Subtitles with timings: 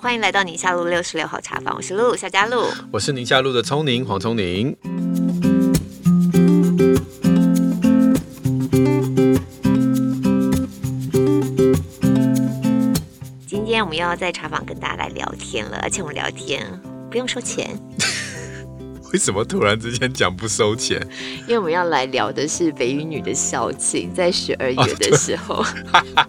[0.00, 4.76] 欢迎来到宁夏路六十六号茶坊，我是露露夏佳露，我是宁夏路的聪宁黄聪宁。
[13.44, 16.64] 今天我们又要在茶坊跟大家来聊天了，而且我们聊天
[17.10, 17.68] 不用收钱。
[19.12, 21.04] 为什么突然之间讲不收钱？
[21.42, 25.56] 因为我们要来聊的是北语女的校庆，在十二月的时候。
[25.56, 26.28] 哦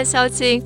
[0.00, 0.62] 们校庆，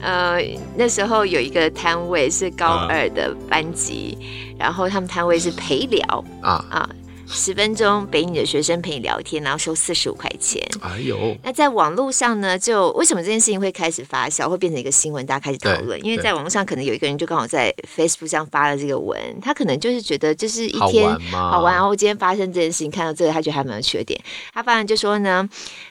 [0.00, 0.38] 呃，
[0.76, 4.18] 那时候有一个摊位是高二的班级，
[4.58, 6.62] 啊、然后他们摊位是陪聊啊。
[6.68, 6.90] 啊，
[7.28, 10.62] 十分钟北一女的学生陪你聊天，然后收四十五块钱。
[10.80, 16.02] 哎呦，那在网络上呢，就为什么这件事情会开始发酵，会变成一个新闻，大家开始讨论？
[16.04, 24.20] 因为在网络上可能有一个人就刚好在 Facebook 上发了这个文，他可能就是觉得就是一天好玩，好玩，然后今天发生这件事情，看到这个他觉得还蛮有缺点，
[24.52, 25.48] 他发现就说呢。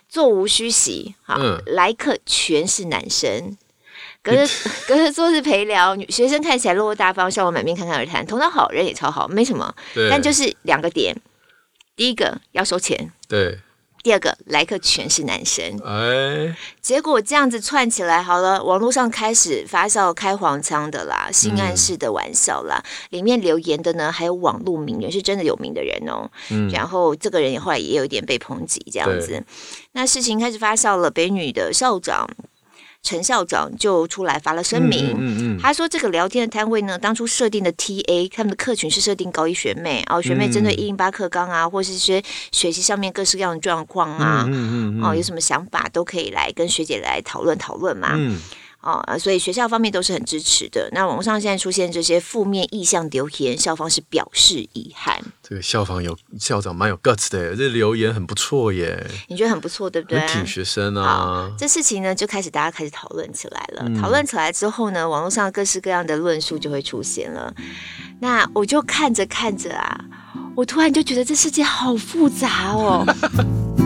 [0.08, 3.58] 座无虚席，好，嗯、来客全是男生，
[4.26, 4.48] 隔着
[4.88, 9.74] 隔 着桌子陪聊，女学生看起来落落大方，笑容满面，侃侃而谈，头脑好，人也超好，没什么，
[10.10, 11.16] 但就是两个点，
[11.96, 13.60] 第一个要收钱，对。
[14.04, 29.44] 第二个来客全是男生，哎，结果这样子串起来好了，网络上开始发酵开黄腔的啦，性暗示的玩笑啦，嗯、里面留言的呢还有网络名人，是真的有名的人哦，嗯，然后这个人后来也有一点被抨击这样子，
[29.94, 32.30] 那事情开始发酵了，北女的校长。
[33.06, 44.50] 陈校长就出来发了声明，嗯嗯嗯、他说这个聊天的摊位呢，当初设定的 TA 他们的客群是设定高一学妹哦，学妹针对一零八课纲啊，或是些学习上面各式各样的状况啊，
[45.04, 48.18] 哦，有什么想法都可以来跟学姐来讨论讨论嘛。
[48.86, 50.88] 嗯哦，所以学校方面都是很支持的。
[50.92, 55.20] 那网络上现在出现这些负面意向留言，校方是表示遗憾。
[55.42, 59.06] 这个校方有校长蛮有 guts 的，这留言很不错耶。
[59.28, 60.20] 你觉得很不错，对不对？
[60.28, 61.52] 挺学生啊。
[61.58, 63.84] 这事情呢，就开始大家开始讨论起来了。
[63.88, 67.54] 嗯、讨论起来之后呢，网络上各式各样的论述就会出现了。
[68.20, 70.00] 那我就看着看着啊，
[70.56, 73.06] 我突然就觉得这世界好复杂哦。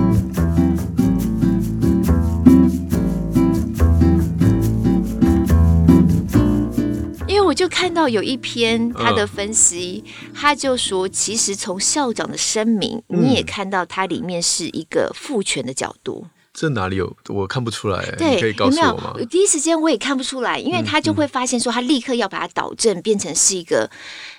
[7.49, 16.27] 我就看到有一篇他的分析，嗯、他就说，其实从校长的声明，嗯、你也看到他里面是一个父权的角度。
[16.53, 17.11] 这哪里有？
[17.29, 18.05] 我看不出来。
[18.17, 19.05] 对，你可以告诉我吗？
[19.07, 19.25] 有没有？
[19.25, 23.89] 第一时间我也看不出来，因为他就会发现说，他立刻要把它导正，变成是一个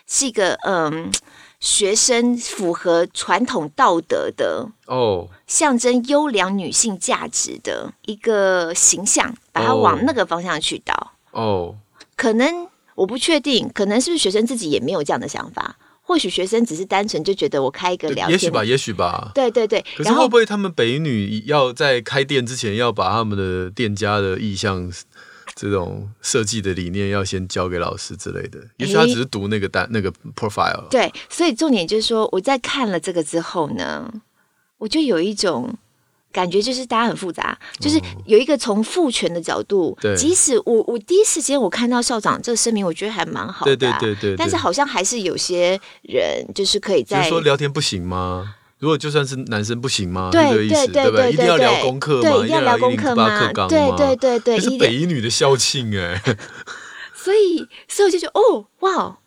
[0.06, 1.10] 是一个嗯，
[1.58, 11.74] 学生符合传统道德的哦，象征优良女性价值的一个形象，把它往那个方向去导哦，
[12.14, 12.69] 可能。
[13.00, 15.74] 我不确定，可能是不是学生自己也没有这样的想法？
[16.02, 19.32] 或许学生只是单纯就觉得我开一个聊天，也许吧，也许吧。
[19.34, 19.82] 对对对。
[19.96, 24.92] 可是会不会他们北女要在开店之前，要把他们的店家的意向、
[25.54, 28.60] 这种设计的理念，要先交给老师之类的？
[28.76, 30.86] 也许他只是读那个单、欸、那个 profile。
[30.90, 34.12] 对，所以重点就是说，我在看了这个之后呢，
[34.76, 35.74] 我就有一种。
[36.32, 48.54] 感觉就是大家很复杂，就是有一个从父权的角度，嗯、即使我我第一时间我看到校长这个声明，我觉得还蛮好的、啊，对对对对，但是好像还是有些人就是可以在说聊天不行吗？
[48.78, 50.30] 如果就算是男生不行吗？
[50.30, 52.30] 对对对对对，一定要聊功课吗？
[52.30, 53.52] 对，一定要聊功课吗？
[53.68, 56.22] 对对对对，是北一女的校庆哎，
[57.14, 59.18] 所以所以我就觉得哦哇，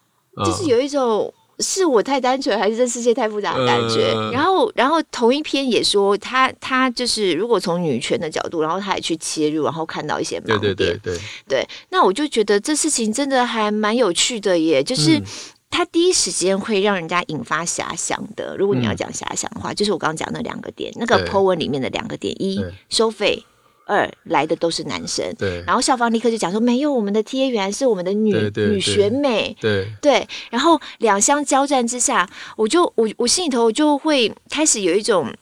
[0.45, 1.33] 就是有一种。
[1.59, 4.11] 是我太单纯，还是这世界太复杂的感觉？
[4.13, 10.59] 呃、然后，然后同一篇也说他他就是如果从女权的角度，然后他也去切入，然后看到一些盲点。
[10.59, 15.21] 对对对对，对，那我就觉得这事情真的还蛮有趣的耶，就是
[15.69, 18.55] 他第一时间会让人家引发遐想的。
[18.57, 23.43] 如果你要讲遐想的话，嗯、就是我刚刚讲那两个点，那个 po 文里面的两个点：一收费。
[23.85, 35.33] 二来的都是男生，对，然后校方立刻就讲说没有，我们的 TA 原来是我们的女女学妹，对对，然后两相交战之下，我就我我心里头就会开始有一种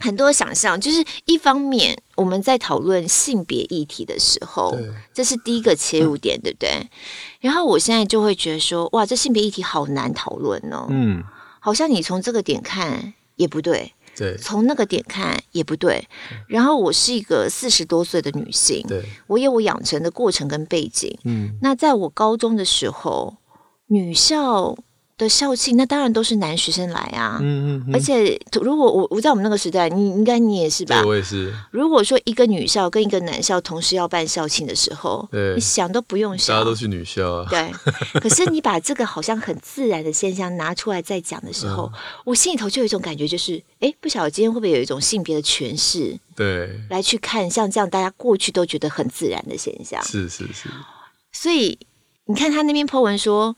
[0.00, 4.76] 很多想象，就是一方面我们在讨论性别议题的时候，
[5.12, 6.88] 这是第一个切入点，对不对？
[7.40, 11.22] 然后我现在就会觉得说，哇，这性别议题好难讨论哦，嗯，
[11.60, 13.92] 好像你从这个点看也不对。
[14.20, 16.06] 对，从那个点看也不对。
[16.46, 21.18] 然后我是一个四十多岁的女性，对，我有我养成的过程跟背景。
[21.24, 23.38] 嗯，那在我高中的时候，
[23.86, 24.76] 女校
[25.20, 27.38] 的校庆，那当然都是男学生来啊。
[27.40, 27.94] 嗯嗯，嗯。
[27.94, 31.04] 而且，如果我我在我们那个时代，你应该你也是吧？
[31.04, 31.54] 我也是。
[31.70, 37.46] 如果说一个女校跟一个男校同时要办校庆的时候，对，你想都不用想，大家都去女校啊。
[37.50, 37.70] 对。
[38.20, 46.18] 可是你把这个好像很自然的现象拿出来再讲的时候，嗯、我心里头就有一种感觉，就是哎，不晓得今天会不会有一种性别的诠释？
[46.34, 46.80] 对。
[46.88, 50.02] 来去看像这样大家过去都觉得很自然的现象。
[50.02, 50.70] 是是是。
[51.30, 51.78] 所以
[52.24, 53.54] 你看他那边 po 文说。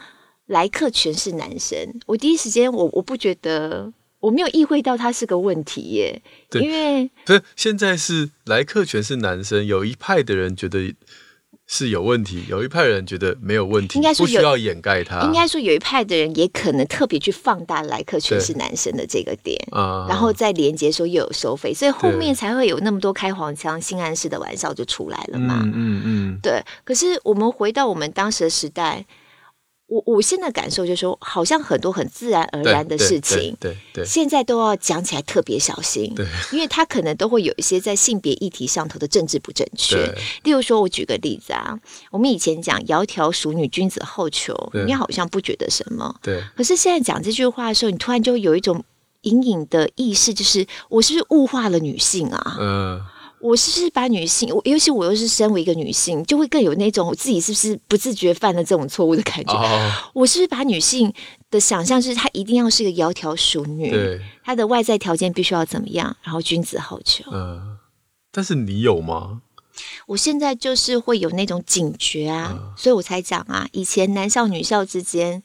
[0.46, 6.20] 来客全是男生，我第一时间我我不觉得，我没有意会到他是个问题耶。
[6.52, 10.94] 因为不是现在是来客全是男生，有一派的人觉得
[11.66, 15.22] 是有问题，有一派人觉得没有问题，应该说不需要掩盖他。
[15.22, 25.60] 应该说有一派的人也可能特别去放大来客全是男生的这个点，然后再连接说又有收费，所以后面才会有那么多开黄腔、性暗示的玩笑就出来了嘛。
[25.62, 26.62] 嗯嗯嗯，对。
[26.84, 29.06] 可是我们回到我们当时的时代。
[29.92, 39.96] 我我现在感受就是说，好像很多很自然而然的事情，对对，现在都要讲起来特别小心，对，因为他可能都会有一些在性别议题上头的政治不正确。
[40.44, 41.78] 例如说，我举个例子啊，
[42.10, 44.54] 我们以前讲“窈窕淑女，君子好逑”，
[44.86, 46.42] 你好像不觉得什么，对。
[46.56, 48.82] 可是现在讲这句话的时候，你突然就有一种
[49.22, 52.56] 隐隐的意识，就是我是不是物化了女性啊？
[52.58, 53.02] 嗯。
[53.42, 59.52] 我是不是把女性，我尤其我又是身为一个女性，就会更有那种我自己是不是不自觉犯了这种错误的感觉？
[59.52, 61.12] 哦、我是不是把女性
[61.50, 67.24] 的想象是她一定要是一个窈窕淑女，对，她的外在条件必须要怎么样，然后君子好逑。
[67.32, 67.78] 嗯、呃，
[68.30, 69.42] 但是你有吗？
[70.06, 75.42] 我现在就是会有那种警觉啊，呃、所以我才讲啊，以前男校女校之间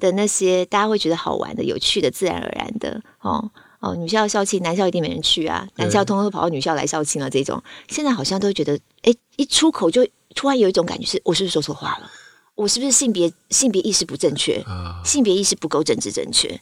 [0.00, 3.50] 的那些大家会觉得好玩的、有趣的、自然而然的哦。
[3.84, 5.68] 哦，女校校庆，男校一定没人去啊。
[5.76, 12.10] 男校通通都跑到女校来校庆了，这种现在好像都觉得，哎，一出口就突然有一种感觉是，是我是不是说错话了？
[12.54, 14.54] 我是不是性别性别意识不正确？
[14.66, 16.58] 啊，性别意识不够政治正确？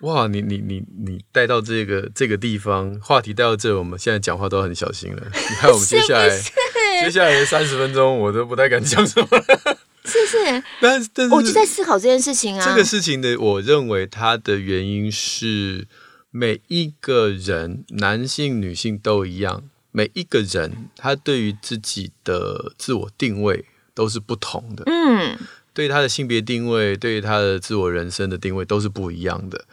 [0.00, 5.22] 哇，你你你你带到这个这个地方，话题带到这，我们现在讲话都很小心了。
[5.30, 6.28] 你看，我们接下来
[7.04, 9.28] 接下来三十分钟，我都不太敢讲什么。
[10.04, 12.64] 是是，但但是我就在思考这件事情啊。
[12.64, 15.86] 这个事情的，我认为它的原因是。
[16.30, 19.68] 每一个人，男性、女性都一样。
[19.90, 23.64] 每一个人，他对于自己的自我定位
[23.94, 24.84] 都是不同的。
[24.86, 25.38] 嗯，
[25.72, 29.64] 对他的性别定位，对于他的自我人生的定位都是不一样的。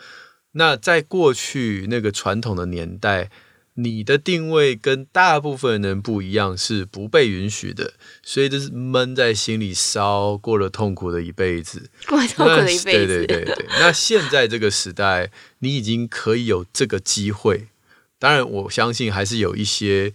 [0.53, 3.29] 那在过去那个传统的年代。
[3.75, 7.93] 你的定位跟大部分人不一样，是不被允许的，
[8.23, 13.07] 所以就是闷在心里烧，过了痛苦的一辈子，过了痛苦的一辈子。
[13.07, 17.67] 对对对对，那现在这个时代，你已经可以有这个机会。
[18.17, 20.13] 当然，我相信还是有一些。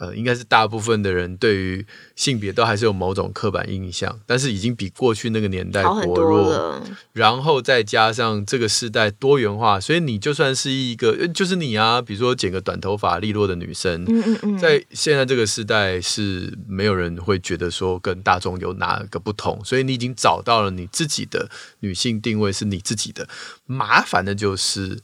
[0.00, 1.86] 呃，应该是大部分的人对于
[2.16, 6.82] 性别都还是有某种刻板印象，但是已经比过去那个年代薄弱。
[7.12, 21.48] 然后再加上这个时代多元化，所以你就算是一个，就是你啊，比如说剪个短头发、利落的女生，嗯嗯嗯，在现在这个时代是没有人会觉得说跟大众有哪个不同，所以你已经找到了你自己的
[21.80, 23.28] 女性定位是你自己的。
[23.66, 24.98] 麻烦的就是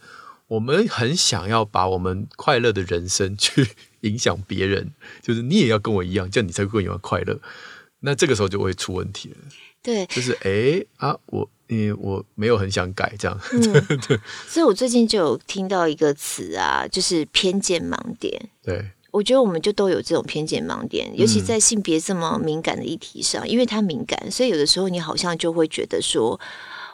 [0.48, 3.68] 我们很想要把我们快乐的人生去。
[4.02, 4.92] 影响别人，
[5.22, 7.38] 就是你也要跟我一样，这样你才会更快乐。
[8.00, 9.36] 那这个时候就会出问题了。
[9.82, 13.38] 对，就是哎啊，我因为我没有很想改这样。
[13.52, 13.60] 嗯、
[14.08, 18.50] 对，所以我最近就有听到一个词啊，就是偏见盲点。
[18.62, 26.40] 对，我觉得我们就都有这种偏见盲点，尤其在性别这么敏感的议题上，嗯、因为它敏感，所以有的时候你好像就会觉得说，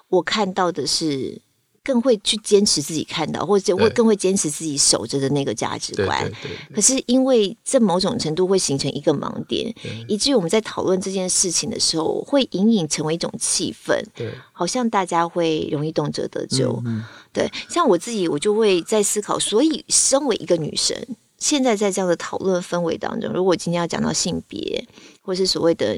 [0.08, 1.40] 我看到的是。
[1.86, 6.28] 更会去坚持自己看到，或者会更会坚持自己守着的那个价值观。
[6.74, 9.72] 可是因为这某种程度会形成一个盲点，
[10.08, 14.02] 以至于我们在讨论这件事情的时候，会隐隐成为一种气氛。
[14.16, 16.82] 对，好像大家会容易动辄得咎。
[16.84, 19.38] 嗯嗯对，像我自己，我就会在思考。
[19.38, 20.96] 所以，身为一个女生，
[21.38, 24.84] 现在在这样的讨论氛围当中，如果今天要讲到性别，
[25.22, 25.96] 或是所谓的。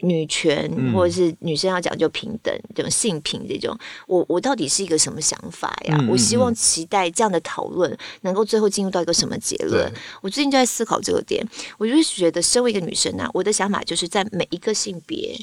[0.00, 3.76] 女权，或者是女生要讲究平等，这种性平这种，
[4.06, 5.96] 我我到底是一个什么想法呀？
[5.98, 9.92] 嗯嗯嗯，我希望期待这样的讨论能够最后进入到一个什么结论？
[10.22, 11.44] 我最近就在思考这个点，
[11.78, 15.36] 我就是觉得身为一个女生啊，我的想法就是在每一个性别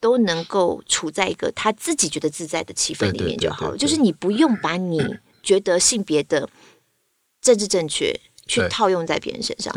[0.00, 5.00] 都能够处在一个他自己觉得自在的气氛里面就好了，就是你不用把你
[5.44, 6.48] 觉得性别的
[7.40, 8.18] 政治正确。
[8.46, 9.74] 去套用在别人身上，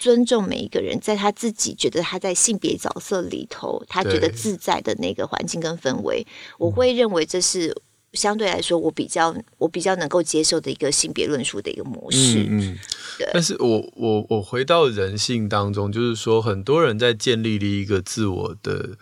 [0.00, 6.26] 尊重每一个人，在他自己觉得他在性别角色里头，他觉得自在的那个环境跟氛围，
[6.58, 7.72] 我会认为这是
[8.14, 12.44] 相对来说我比较我比较能够接受的一个性别论述的一个模式。
[12.48, 12.78] 嗯，嗯
[13.18, 13.30] 对。
[13.32, 18.98] 但是我我我回到人性当中，就是说，很多人在建立了一个自我的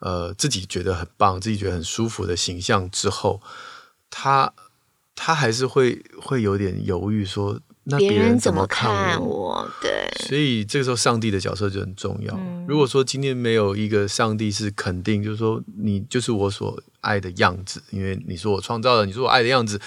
[0.00, 3.40] 呃自己觉得很棒、自己觉得很舒服的形象之后，
[4.08, 4.52] 他
[5.16, 7.58] 他还是会会有点犹豫说。
[7.84, 9.68] 那别人怎么看我？
[9.80, 12.34] 对，所以这个时候上帝的角色就很重要。
[12.36, 19.80] 嗯、如果说今天没有一个上帝是肯定，就是说你就是我所爱的样子，因为你说我创造了，你说我爱的样子，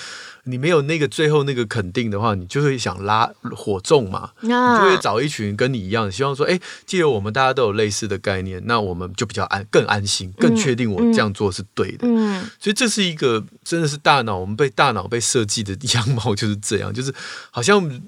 [0.44, 12.08] 你没有那个最后那个肯定的话，你就会想拉火种嘛，啊、你就会找一群跟你一样，希望说，哎，既然我们大家都有类似的概念，那我们就比较安更安心，更确定我这样做是对的。
[12.08, 17.14] 嗯，嗯，所以这是一个真的是大脑，我们被大脑被设计的 样貌就是这样，就是
[17.52, 18.02] 好像。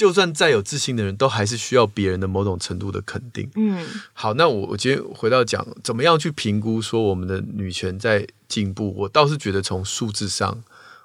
[0.00, 3.46] 就算再有自信的人，都还是需要别人的某种程度的肯定。
[3.54, 8.94] 嗯，好，那我我今天回到讲，怎么样去评估说我们的女权在进步？
[8.96, 10.56] 我倒是觉得从数字上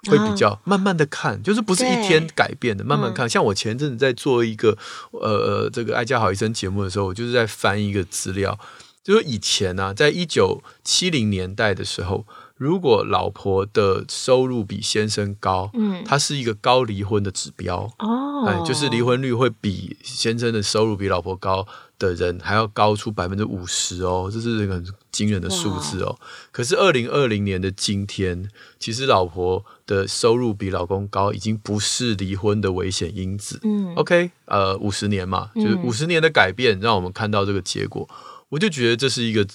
[0.04, 3.26] 会比较慢慢的看，哦、就是不是一天改变的，慢慢看。
[3.26, 4.78] 嗯、像我前阵子在做一个
[5.10, 8.58] 呃呃这个爱家好医生节目的时候，我就是在翻一个资料，
[9.04, 12.24] 就是以前呢、啊，在一九七零年代的时候。
[12.56, 21.66] 如果老婆的收入比先生高，嗯，它是一个高离婚的指标哦，哎，就是离婚率会比先生的收入比老婆高
[21.98, 26.18] 的人还要高出百分之五十哦，这是一个很惊人的数字哦。
[26.50, 28.48] 可是二零二零年的今天，
[28.78, 33.60] 其实老婆的收入比老公高已经不是离婚的危险因子。
[33.64, 38.16] 嗯，OK，呃，五十年嘛，就是五十年的改变，让我们看到这个结果，嗯，
[38.48, 39.46] 我就觉得这是一个。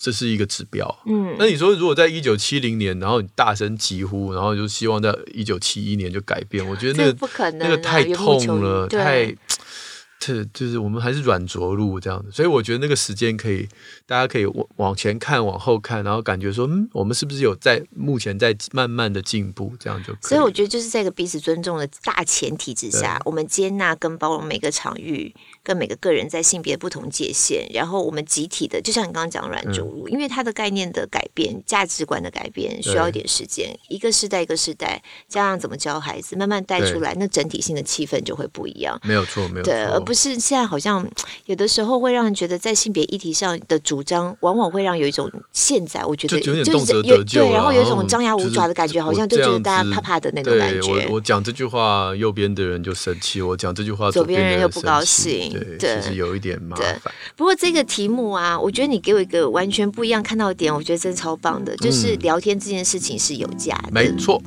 [0.00, 9.36] 这是一个指标，嗯，那你说如果在一九七零年，然后你大声疾呼，然后就希望在一九七一年就改变，我觉得那个不可能，那个太痛了，太。
[10.20, 13.66] 这就是我们还是软着陆这样的，所以我觉得那个时间可以，
[14.06, 20.28] 大家可以往往前看，往后看，然后感觉说，嗯，我们是不是有在目前在慢慢的进步，这样就可以。
[20.28, 39.00] 所以我觉得就是在一个彼此尊重的大前提之下，我们接纳跟包容每个场域跟每个个人在性别不同界限，然后我们集体的，就像你刚刚讲软着陆，嗯、因为它的概念的改变、价值观的改变需要一点时间，一个世代一个世代，加上怎么教孩子，慢慢带出来，那整体性的气氛就会不一样。
[39.02, 40.09] 没有错，没有错。
[40.10, 41.08] 不是现在好像
[41.46, 51.06] 有的时候会让人觉得在性别议题上的主张，往往会让有一种现在我觉得就有点动辄得咎，对，然后有一种张牙舞爪的感觉，好像就觉得大家怕怕的那种感觉。
[51.06, 55.52] 我我讲这句话，右边的人就生气；我讲这句话，左边人又不高兴。
[55.78, 57.00] 对，其实有一点麻烦。
[57.36, 64.42] 不过这个题目啊，我觉得你给我一个完全不一样看到的点，我觉得真的超棒的，就是聊天这件事情是有价的，没错。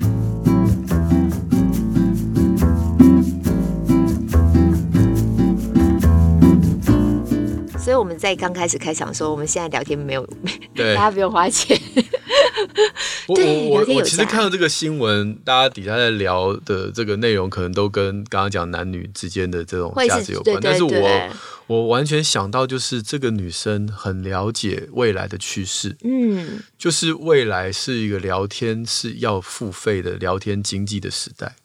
[7.84, 10.26] 所以我们在刚开始开场说，我们现在聊天没有，
[10.74, 11.78] 对， 大家不用花钱。
[13.36, 20.58] 对，我我我其实看到这个新闻，大家底下在聊的这个内容，可能都跟刚刚讲男女之间的这种价值有关。
[20.62, 21.30] 但是我
[21.68, 31.58] 我完全想到，就是这个女生很了解未来的趋势，嗯，就是未来是一个聊天是要付费的聊天经济的时代。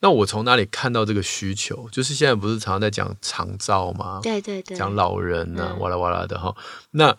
[0.00, 1.88] 那我从哪里看到这个需求？
[1.90, 4.20] 就是现在不是常常在讲长照吗？
[4.22, 6.54] 对对对，讲老人呢、啊，嗯、哇啦哇啦的哈。
[6.92, 7.16] 那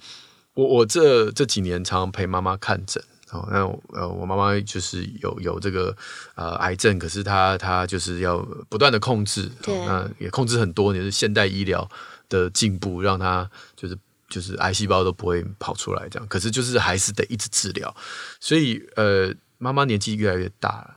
[0.53, 3.65] 我我这这几年常常陪妈妈看诊，哦，那
[3.99, 5.93] 呃我妈妈就是有有这个
[6.35, 8.37] 呃癌症，可是她她就是要
[8.69, 11.85] 不断的控制，对那也控制很多年，是现代医疗
[12.29, 13.97] 的进步让她就是
[14.29, 17.93] 就是癌细胞都不会跑出来这样，可是就是还是得一直治疗，
[18.39, 20.95] 所以呃妈妈年纪越来越大了。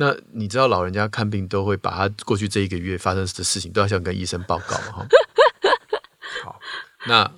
[0.00, 5.06] 那你知道老人家看病都会把他过去这一个月发生的事情都要想跟医生报告哈。
[6.42, 6.58] 好，
[7.06, 7.30] 那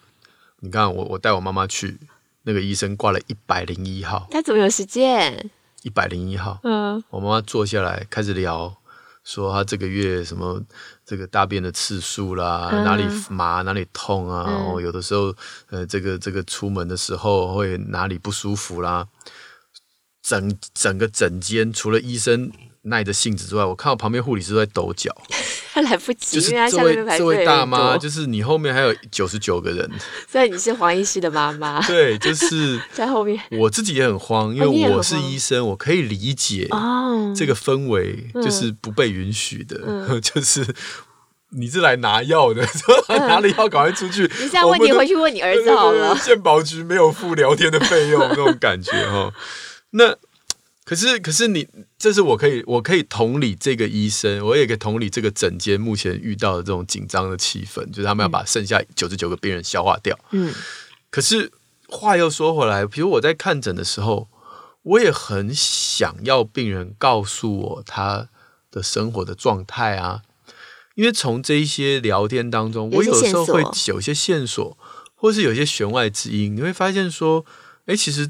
[0.61, 1.99] 你看我我带我妈妈去
[2.45, 5.51] 那个医生挂了一百零一号，他怎么有时间？
[5.83, 8.73] 一百零一号，嗯，我妈妈坐下来开始聊，
[9.25, 10.63] 说她这个月什么
[11.05, 15.35] 这个大便的次数啦，嗯、哪里麻哪里痛啊，然后、嗯、有的时候
[15.71, 19.09] 呃这个这个出门的时候会哪里不舒服啦。
[20.33, 22.51] 整整个整间除了医生
[22.85, 25.15] 耐着性子之外，我看到旁边护理师都在抖脚，
[25.75, 29.89] 他 来不及，就是这位这位大妈，就是你后面还有九十九个人，
[30.27, 33.39] 所以你是黄医师的妈妈，对，就是 在后面。
[33.51, 40.67] 我自己也很慌，因为我是医生，我可以理解哦，这个氛围就是不被允许的，嗯、就是
[41.51, 42.67] 你是来拿药的，
[43.09, 44.23] 嗯、拿了药赶快出去。
[44.23, 49.31] 你现在问题回去问你儿子好了，健保局没有付聊天的费用，那种感觉哈。
[49.93, 50.15] 那
[50.85, 60.19] 可是可是你，这是我可以我可以同理这个医生，我也可以同理这个诊间目前遇到的这种紧张的气氛，就是他们要把剩下九十九个病人消化掉。
[60.33, 60.53] 嗯，
[61.11, 61.51] 可是
[61.89, 64.29] 话又说回来，比如我在看诊的时候，
[64.83, 68.29] 我也很想要病人告诉我他
[68.71, 70.23] 的生活的状态啊，
[70.97, 74.77] 因为从这一些聊天当中，我有时候会有一些线索。
[75.15, 77.47] 或是有些弦外之音，你会发现说，
[77.87, 78.29] 哎，其实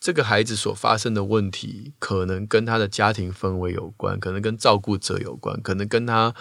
[0.00, 6.32] 这个孩子所发生的问题，可能跟他的家庭氛围有关，可能跟照顾者有关，可能跟他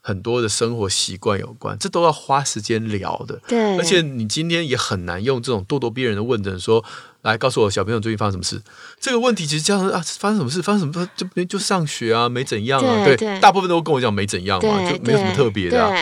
[0.00, 3.40] 很多的生活习惯有关，这都要花时间聊的。
[3.46, 6.84] 对，而且你今天也很难用这种咄咄逼人的问诊说，
[7.22, 8.60] 来告诉我小朋友最近发生什么事。
[8.98, 10.60] 这个问题其实这样啊，发生什么事？
[10.60, 11.08] 发生什么事？
[11.16, 13.04] 就没就上学啊，没怎样啊。
[13.04, 15.94] 对，对，大部分都跟我讲没怎样嘛，就没有什么特别的啊。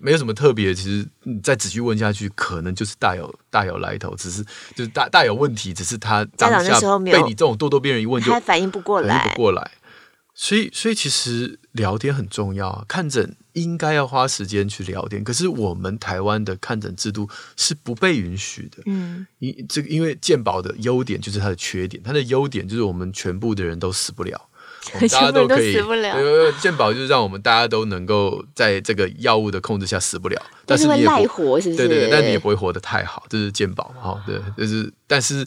[0.00, 4.42] 没有什么特别，其实你再仔细问下去，可能就是大有大有来头，只是
[4.74, 9.70] 就是大大有问题，只是他当下被你这种咄咄逼人一问就，就反应不过来，反应不过来。
[10.40, 12.84] 所以，所以其实聊天很重要啊。
[12.86, 18.80] 看诊应该要花时间去聊天，可是我们台湾的看诊制度是不被允许的。
[18.86, 24.47] 嗯，因这个因为健保的优点就是它的缺点，它的优点就是我们全部的人都死不了。
[25.00, 25.74] 大家都可以，
[26.60, 31.76] 健保就是让我们大家都能够在这个药物的控制下死不了，但是你也不活，是不是？
[31.76, 34.22] 对对对，但你也不会活得太好，这是健保哈。
[34.26, 35.46] 对，就是，但是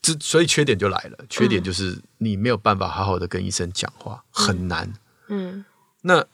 [0.00, 4.92] 这所以缺点就来了，缺点就是你没有办法好好的跟医生讲话，很难。
[5.28, 5.64] 嗯，
[6.02, 6.24] 那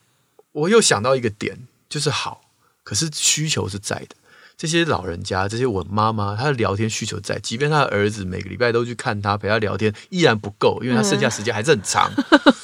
[0.53, 1.57] 我又想到一个点，
[1.89, 2.43] 就是好，
[2.83, 4.17] 可是需求是在的。
[4.57, 12.11] 这些老人家，这些我妈妈，她的聊天需求在，即便她的儿子每个礼拜都去看她，陪她聊天，依然不够，因为她剩下时间还是很长。
[12.17, 12.53] 嗯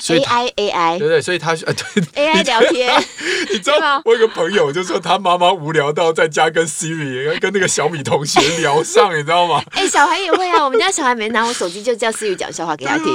[0.00, 3.04] 所以 AI AI 对对，所以他呃对 AI 聊天，
[3.50, 9.60] 你知道我有个朋友就说他妈妈无聊到在家跟 Siri 跟那个小米同学聊上，你知道吗？
[9.72, 13.06] 哎，小孩也会啊，我们家小孩没拿我手机就叫 Siri 讲笑话给他听。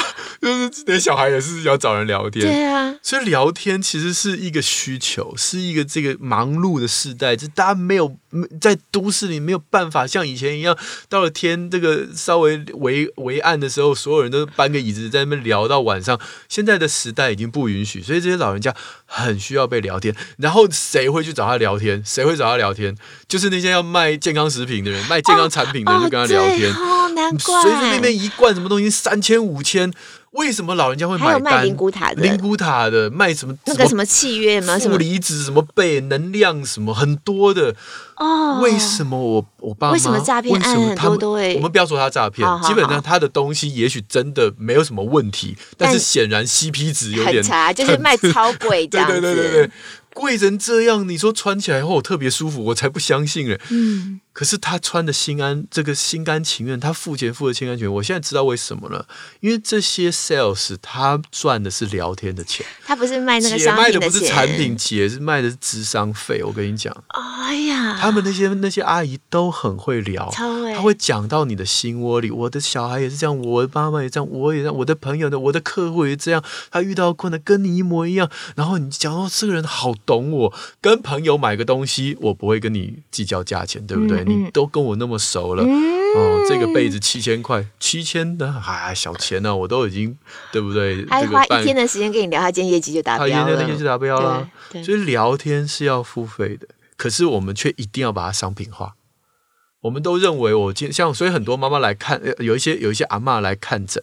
[0.40, 2.44] 就是连小孩也是要找人聊天。
[2.44, 8.16] 对啊，所以聊天其实是一个需求，是一个这个忙碌的时代，就大家没有
[8.60, 10.76] 在都市里没有办法像以前一样，
[11.08, 16.18] 到了天这个稍微微微暗的时候，所有人都搬个椅子在那边聊到晚上。
[16.48, 18.74] 现在的时代已经不允许，所以这些老人家
[19.12, 20.14] 很需要被聊天。
[20.38, 22.02] 然后谁会去找他聊天？
[22.04, 22.96] 谁会找他聊天？
[23.28, 26.72] 就是那些要卖健康食品的人，卖健康产品的人就跟他聊天。
[26.72, 29.92] 哦，难怪随随便便一罐什么东西三千五千。
[30.32, 31.32] 为什么老人家会买单？
[31.32, 33.54] 还有卖灵骨塔的，灵骨塔的卖什么？
[33.66, 34.78] 那个什么契约吗？
[34.78, 37.74] 负离子什么倍能量什么很多的
[38.16, 38.58] 哦？
[38.62, 39.92] 为什么我我爸妈？
[39.92, 41.54] 为什么诈骗案很多都会？
[41.56, 49.20] 我们不要说他诈骗，基本上他的东西也许真的没有什么问题，但是显然 CP 值有点差，就是卖超贵这样 子。
[49.20, 49.70] 对对对对对。
[50.14, 53.60] 贵成这样，你说穿起来后特别舒服，我才不相信嘞。
[53.70, 57.94] 嗯，可是他穿的心安，这个心甘情愿，他付钱付的心甘情愿。
[57.94, 59.06] 我现在知道为什么了，
[59.40, 66.42] 因为这些 sales 他赚的是聊天的钱，他不是卖那个商品的钱，卖的不是产品，姐是卖的是智商费。
[66.44, 66.94] 我跟你讲，
[67.98, 72.30] 他们那些那些阿姨都很会聊，他会讲到你的心窝里。
[72.30, 78.28] 我的小孩也是这样，我的妈妈也这样，我也这样，我的朋友的，我的客户也这样，他遇到困难跟你一模一样。
[78.56, 79.94] 然后你讲到这个人好。
[80.04, 84.18] 懂我，跟朋友买个东西，我不会跟你计较价钱，对不对？
[84.22, 85.70] 嗯嗯、你都跟我那么熟了，嗯、
[86.16, 90.18] 哦，这个被子七千块，七千的还小钱呢、啊，我都已经，
[90.50, 91.04] 对不对？
[91.04, 94.48] 他花一天的时间跟你聊，他今天业绩就达标了，他一天的业绩达标了。
[94.84, 96.66] 所以聊天是要付费的，
[97.02, 98.94] 可是我们却一定要把它商品化。
[99.80, 104.00] 我们都认为我今像，所以很多妈妈来看，有一些有一些阿嬷来看诊。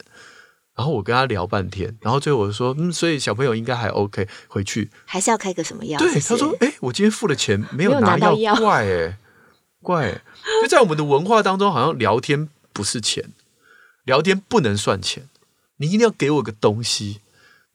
[0.76, 5.98] 然后我跟她聊半天，然后最后我就说，嗯，所以小朋友应该还 OK，回去还是要开个什么药？
[5.98, 9.18] 对，她说，哎，我今天付了钱， 没有拿药，怪哎，
[9.82, 10.22] 怪哎，
[10.62, 13.30] 就在我们的文化当中，好像聊天不是钱，
[14.04, 15.30] 聊天不能算钱，
[15.78, 17.22] 你一定要给我个东西，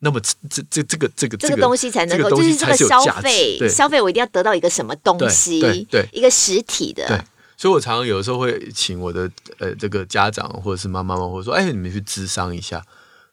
[0.05, 7.07] 那么这这这个这个这个东西才能够，就是这个消费，消费我一定要得到一个什么东西，对，一个实体的。
[7.07, 7.19] 对，
[7.57, 12.81] 所以我常常有时候会请我的呃这个家长或者是妈妈们，或者说，哎，你们去咨商一下。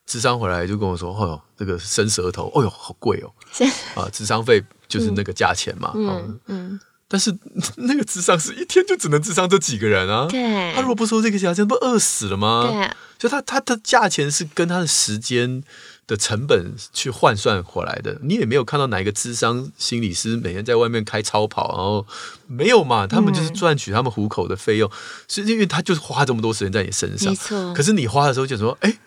[0.05, 3.31] 咨商回来就跟我说：“哦，这个伸舌头，哦哟，好贵哦！
[3.95, 5.93] 啊，咨商费就是那个价钱嘛。
[5.95, 7.33] 嗯嗯，嗯，但 是
[7.77, 10.27] 那个咨商是一天就只能咨商这几个人啊。
[10.29, 12.67] 对，他如果不收这个价钱，不饿死了吗？
[12.69, 15.63] 对，就他他的价钱是跟他的时间
[16.07, 18.17] 的成本去换算回来的。
[18.21, 22.05] 你也没有看到哪一个智商心理师每天在外面开超跑，然后
[22.47, 23.05] 没有嘛？
[23.07, 24.89] 他们就是赚取他们糊口的费用，
[25.27, 27.29] 是因为他就是花这么多时间在你身上。
[27.29, 27.73] 没错。
[27.73, 28.97] 可是你花的时候就说，哎。”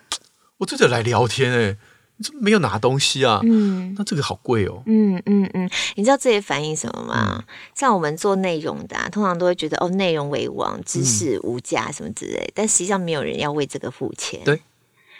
[0.59, 1.77] 我这就来聊天哎、
[2.23, 3.39] 怎么没有拿东西啊？
[3.43, 4.81] 嗯，那这个好贵哦。
[4.87, 7.35] 嗯嗯嗯，你知道这也反映什么吗？
[7.37, 7.43] 嗯、
[7.75, 14.41] 像我们做内容的、啊，通常都会觉得哦，内容为王，知识无价什么之类，嗯、但实际上没有人要为这个付钱。
[14.43, 14.59] 对。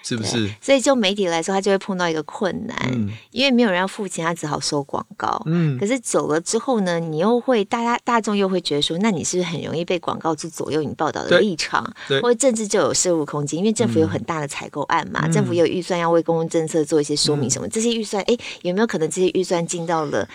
[0.08, 0.50] 是不是？
[0.62, 5.42] 所以就媒体来说，他就会碰到一个困难，嗯、因为没有人要付钱，他只好收广告。
[5.46, 11.84] 嗯，可是走了之后呢，你又会大家大众又会觉得说，那你是不是很容易被广告去左右你报道的立场？
[12.22, 20.26] 或者政治就有涉入空间，因为政府有很大的采购案嘛，嗯、政府有预算要为公共政策做一些说明什么，嗯、这些预算，哎，有没有可能这些预算进到了？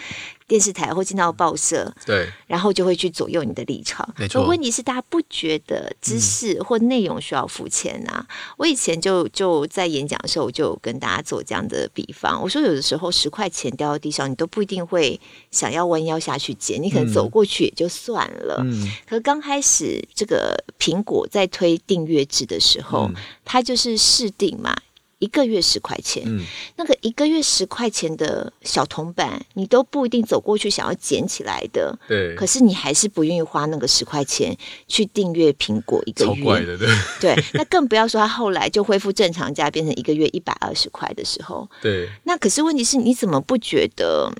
[0.52, 4.06] 电视台或进到报社，对，然后就会去左右你的立场。
[4.18, 4.42] 没错。
[4.42, 8.18] 可问题是，大家不觉得知识或内容需要付钱啊？
[8.18, 8.26] 嗯、
[8.58, 15.18] 我以前就就在演讲的时候，我就跟大家做这样的比方，我说有的时候十块钱掉到地上，你都不一定会
[15.50, 18.60] 想要弯腰下去捡，你可能走过去也就算了。
[18.62, 18.86] 嗯。
[19.08, 24.76] 可刚开始这个苹果在推订阅制的时候，嗯、它就是试订嘛。
[25.22, 32.34] 一个月十块钱，嗯，那个一个月十块钱的小铜板，你都不一定走过去想要捡起来的，对。
[32.34, 34.56] 可是你还是不愿意花那个十块钱
[34.88, 36.88] 去订阅苹果一个月，超怪的，对。
[37.20, 42.08] 对，那更不要说它后来就恢复正常价，变成一个月一百二十块的时候，对。
[42.24, 44.32] 那可是问题是，你怎么不觉得？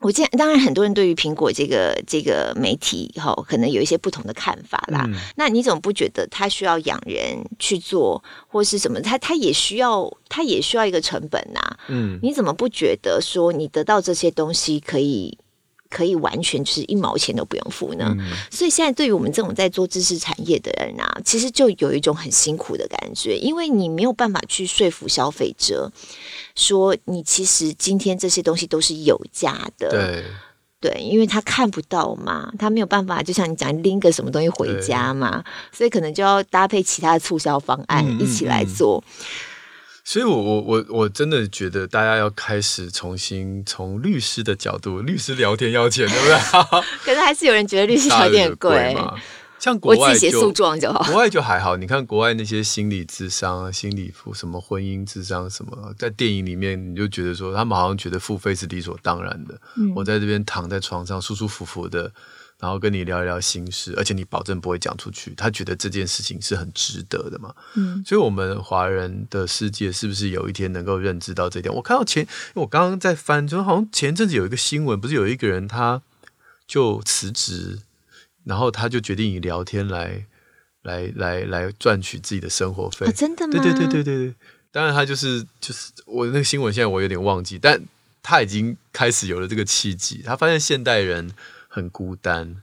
[0.00, 5.04] 我见当然很多人对于苹果这个这个媒体哈，可能有一些不同的看法啦。
[5.06, 8.98] 嗯、那你怎么不觉得他需要养人去做，或是什么？
[9.00, 11.78] 他他也需要，他也需要一个成本呐、啊。
[11.88, 15.36] 嗯，你怎么不觉得说你得到这些东西可以
[15.90, 18.14] 可以完全就是一毛钱都不用付呢？
[18.18, 25.90] 嗯、所以现在对于我们这种在做知识产业的人啊，其实就有一种很辛苦的感觉，因为你没有办法去说服消费者。
[26.54, 30.24] 说你其实今天这些东西都是有价的，对
[30.92, 39.02] 对，因为他看不到嘛，他没有办法，就像你讲拎个什么东西回家嘛，所以可能就要搭配其他的促销方案一起来做。
[39.06, 39.49] 嗯嗯嗯。
[40.10, 46.80] 所以我我我我真的觉得大家要开始重新从律师的角度，律师聊天要钱，对不对？
[47.04, 48.96] 可是还是有人觉得律师有点贵。
[49.60, 51.76] 像国外就，诉状就好，国外就还好。
[51.76, 59.54] 你看国外那些心理智商啊、心理什么婚姻智商什么，在电影里面你就觉得说，他们好像觉得付费是理所当然的。
[59.76, 62.10] 嗯、我在这边躺在床上舒舒服服的，
[62.60, 67.52] 然后跟你聊一聊心事，而且你保证不会讲出去，他觉得这件事情是很值得的嘛。
[67.74, 71.74] 嗯，所以我们华人的世界是不是有一天能够认知到这点？
[71.74, 76.02] 我看到前，我刚刚在翻，就好像前阵子有一个新闻，不是有一个人他
[76.66, 77.80] 就辞职。
[78.42, 80.24] 然后他就决定以聊天来，
[80.82, 83.06] 来，来，来赚取自己的生活费。
[83.06, 83.52] 哦，真的吗？
[83.52, 84.34] 对对对对对对。
[84.72, 87.78] 当然，他就是就是我那个新闻，现在我有点忘记，但
[88.22, 90.22] 他已经开始有了这个契机。
[90.24, 91.30] 他发现现代人
[91.72, 92.56] 很孤单，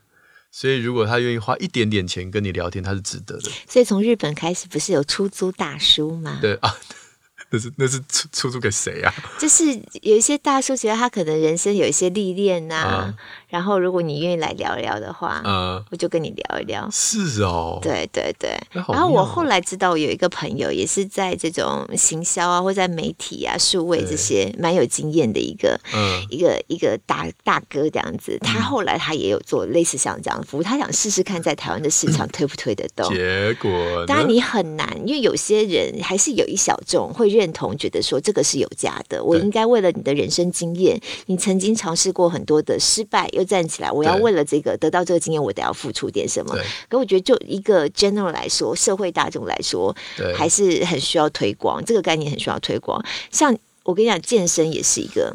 [0.52, 3.50] 所以如果他愿意花一点点钱跟你聊天，他是值得的。
[3.66, 6.40] 所以从日本开始，不是有出租大叔吗？
[6.42, 6.76] 对啊。
[7.50, 9.14] 那是那是出出租给谁啊？
[9.40, 9.66] 就是
[10.02, 13.14] 有一些大叔觉得他可能人生有一些历练呐、
[13.48, 16.90] 然后如果你愿意来聊一聊的话，嗯，我就跟你聊一聊。
[16.92, 18.58] 是哦，对对对。
[18.74, 28.38] 然后我后来知道有一个朋友也是在这种行销啊，或在媒体啊、数位这些蛮有经验的一个，嗯，一个一个大大哥这样子。
[28.42, 33.10] 他后来他也有做类似像这样的服务，他想试试看在台湾的市场推不推得动。
[33.14, 37.37] 结果，当然你很难，因为有些人还是有一小众会。
[37.38, 46.58] 认同，觉得说这个是有价的，我应该为了你的人生经验，你曾经尝试过很多的失败，又站起来，我要为了这个得到这个经验，我得要付出点什么。
[46.90, 49.96] 可我觉得，就一个 general 来说，社会大众来说，
[50.36, 53.04] 还是很需要推广这个概念，很需要推广。
[53.32, 55.34] 像我跟你讲，健身也是一个，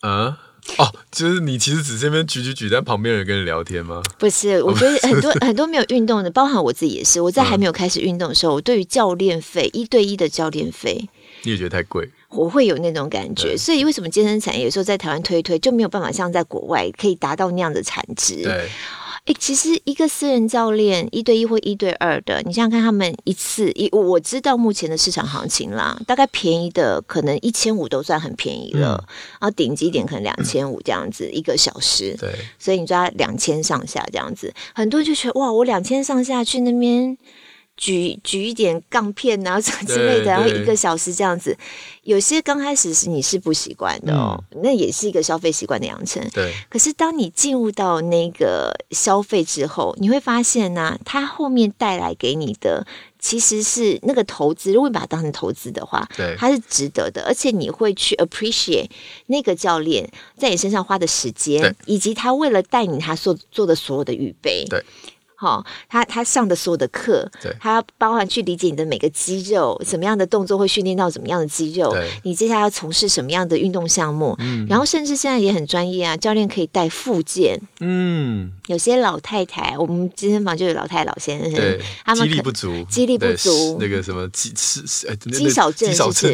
[0.00, 0.38] 啊，
[0.78, 4.02] 哦，就是你其实只是这边举举举，但旁边人跟你聊天吗？
[4.18, 7.20] 不是，我觉得很多很多没有运动的，包含我自己也是。
[7.20, 11.08] 我在还没有开始运动的时候，我对于教练费一对一的教练费。
[11.46, 12.10] 你也觉得太贵？
[12.30, 18.42] 我会有那种感觉，所以为什么健身产业有时候在台湾推一推就没有办法像在国外可以达到那样的产值？
[18.42, 18.68] 对，
[19.26, 32.16] 哎，其实一个私人教练一对一或一对二的，你想想看，他们一次一我知道目前的市场行情啦，大概便宜的可能一千五都算很便宜了，嗯、然后顶级点可能两千五这样子、嗯、一个小时。
[32.18, 37.16] 对，所以你抓两千上下这样子，很多人就觉得哇，我两千上下去那边。
[37.76, 41.56] 举举一点杠片啊什么 之类的，然后一个小时这样子，
[42.02, 46.26] 有些刚开始是你是不习惯的哦，嗯、那也是一个消费习惯的养成。
[46.32, 52.86] 对，可是当你进入到那个消费之后，你会发现呢、啊，它后面带来给你的
[53.18, 58.88] 其实是那个投资，如果你把它当成投资的话，对，它是值得的，而且你会去 appreciate
[59.26, 60.08] 那个教练
[60.38, 64.82] 在你身上花的时间，以及他为了带你他所做的所有的预备，对。
[65.36, 84.82] 好，他他上的所有的课，他包含去理解你的每个肌肉，什么样的动作会训练到怎么样的肌肉，你接下来要从事什么样的运动项目，嗯，然后甚至现在也很专业啊，教练可以带附件，嗯，有些老太太，我们健身房就有老太太老先生，对，他们肌力不足，肌力不足，那个什么肌是
[85.32, 86.32] 肌少症，肌少症，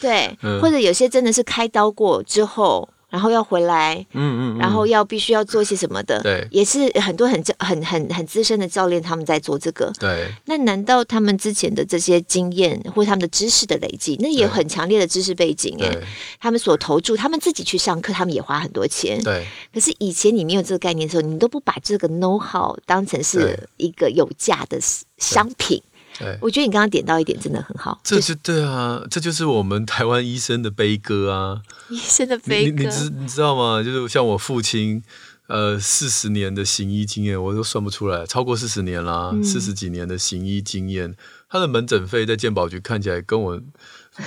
[0.00, 2.88] 对，或者有些真的是开刀过之后。
[3.14, 10.26] 然后要回来，嗯嗯，然后要必须要做些什么的，对，也是很多很很很很资深的教练他们在做这个，对。
[10.46, 15.96] 那难道他们之前的这些经验或他们的知识的累积，那也有很强烈的知识背景哎，
[16.40, 19.46] 他们所投注，他们自己去上课，他们也花很多钱，对。
[19.72, 24.80] 可是以前你没有这个概念的时候，你都不把这个 know how 当成是一个有价的
[25.18, 25.80] 商品。
[26.18, 33.82] 对，我觉得你刚刚点到一点真的很好，这就对啊，这就是我们台湾医生的悲歌啊，医生的悲歌，你你知你知道吗？
[33.82, 35.02] 就是像我父亲，
[35.48, 41.16] 呃，四十年的行医经验，我都算不出来，超过四十年啦，四十、嗯、几年的行医经验，
[41.48, 43.60] 他的门诊费在健保局看起来跟我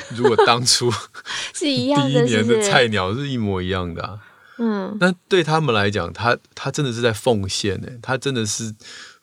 [0.09, 0.91] 如果当初
[1.55, 4.19] 是一样的， 第一年的菜鸟是一模一样的、啊，
[4.57, 8.75] 嗯，那对他们来讲，他他真的是在奉献呢，他真的是。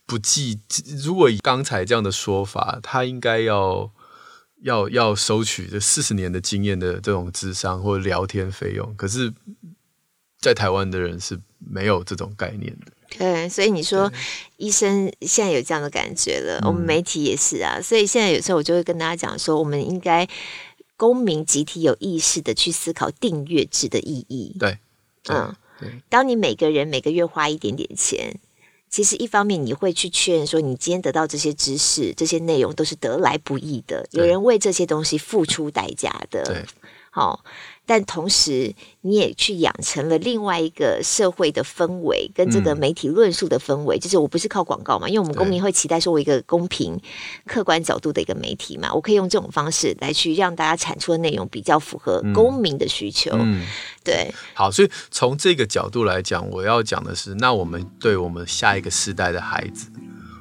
[0.07, 0.61] 不计，
[1.03, 3.91] 如果以刚才这样的说法，他应该要
[4.63, 8.95] 要要收取这四十年的经验的这种智商或聊天费用。
[8.97, 9.33] 可是，
[10.39, 12.93] 在台湾的人是没有这种概念的。
[13.17, 14.13] 对，所以你说
[14.59, 17.81] 医生现在有这样的感觉了，嗯、我们媒体也是啊。
[17.81, 20.29] 所以现在有时候我就会跟大家讲说，我们应该
[20.99, 24.55] 公民集体有意识的去思考订阅制的意义。
[24.59, 24.79] 对，
[25.23, 25.35] 对
[25.81, 28.39] 嗯，当你每个人每个月花一点点钱。
[28.95, 36.45] 其实一方面你会去确认说，你今天得到这些知识、这些内容都是得来不易的，有人为这些东西付出代价的。
[36.45, 36.65] 对，
[37.11, 37.45] 好。
[37.87, 46.99] 但同时，你也去养成了另外一个社会的氛围，跟这个媒体论述的氛围，嗯、就是我不是靠广告嘛，因为我们公民会期待说，我一个公平、
[47.47, 53.33] 客观角度的一个媒体嘛，我可以用这种方式来去让大家产出的内容比较符合公民的需求。
[53.35, 53.67] 嗯，嗯
[54.03, 54.33] 对。
[54.55, 59.91] 好，所以从这个角度来讲，我要讲的是，那我们对我们下一个世代的孩子，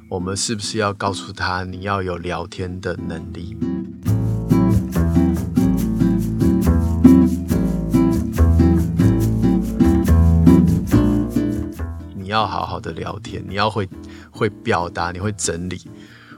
[0.10, 3.58] 我们是不是要告诉他，你要有聊天的能力？
[12.34, 13.88] 要好好的聊天，你要会
[14.32, 15.80] 会表达，你会整理。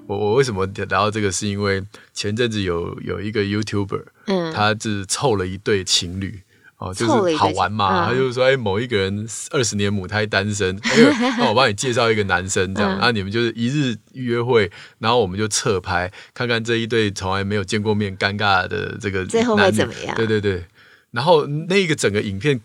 [0.07, 1.31] 我我为什么聊到这个？
[1.31, 6.39] 是因为前阵子有有一个 YouTuber，嗯，他是凑了一对情侣
[6.77, 8.05] 哦，就是好玩嘛。
[8.05, 10.91] 嗯、他就是说，哎，某一个人二十年母胎单身，哎，
[11.39, 20.15] 那我帮你介绍一个男生，这样，那、嗯啊、你们就是一日约会，然后我们就侧拍，看看这一对从来没有见过面、尴尬的这个最后会怎么样？
[20.15, 20.65] 对对对，
[21.09, 22.61] 然后那个整个影片。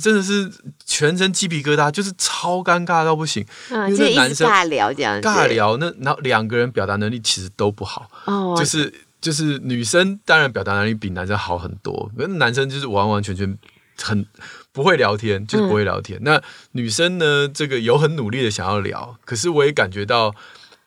[0.00, 0.50] 真的是
[0.84, 3.44] 全身鸡皮疙瘩，就是超尴尬到不行。
[3.70, 8.10] 嗯，因为男生尬聊这样，尬聊那然后两个人表达能力其实都不好。
[8.24, 13.58] 哦，就是就是女生当然表达能力比男生好很多，那男生就是完完全全
[14.00, 14.26] 很
[14.72, 16.18] 不会聊天，就是不会聊天。
[16.20, 16.42] 嗯、那
[16.72, 20.34] 女生呢，这个有很努力的想要聊，可是我也感觉到。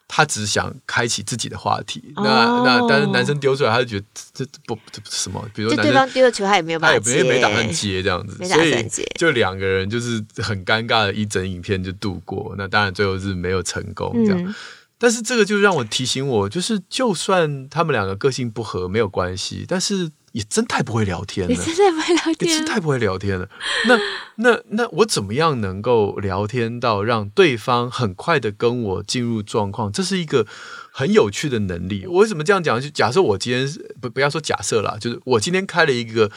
[0.08, 2.24] 他只想开启自己的话题，那
[2.63, 14.56] 那但是男生丢出来，他就觉得这不这不什么，比如说对方丢的球，他也没有办法接，他也没打算接这样子，所以就两个人就是很尴尬的一整影片就度过，那当然最后是没有成功这样。
[14.98, 20.10] 但是这个就让我提醒我，就是就算他们两个个性不合没有关系，但是。
[20.38, 23.50] 也真太不会聊天了，也真太不会聊天，也真太不会聊天了。
[23.88, 24.00] 那
[24.36, 29.91] 那那我怎么样能够聊天到让对方很快的跟我进入状况？
[29.91, 30.45] 这是一个
[30.91, 32.06] 很有趣的能力。
[32.06, 32.80] 我为什么这样讲？
[32.80, 33.67] 就假设我今天
[34.00, 36.30] 不不要说假设啦，就是我今天开了一个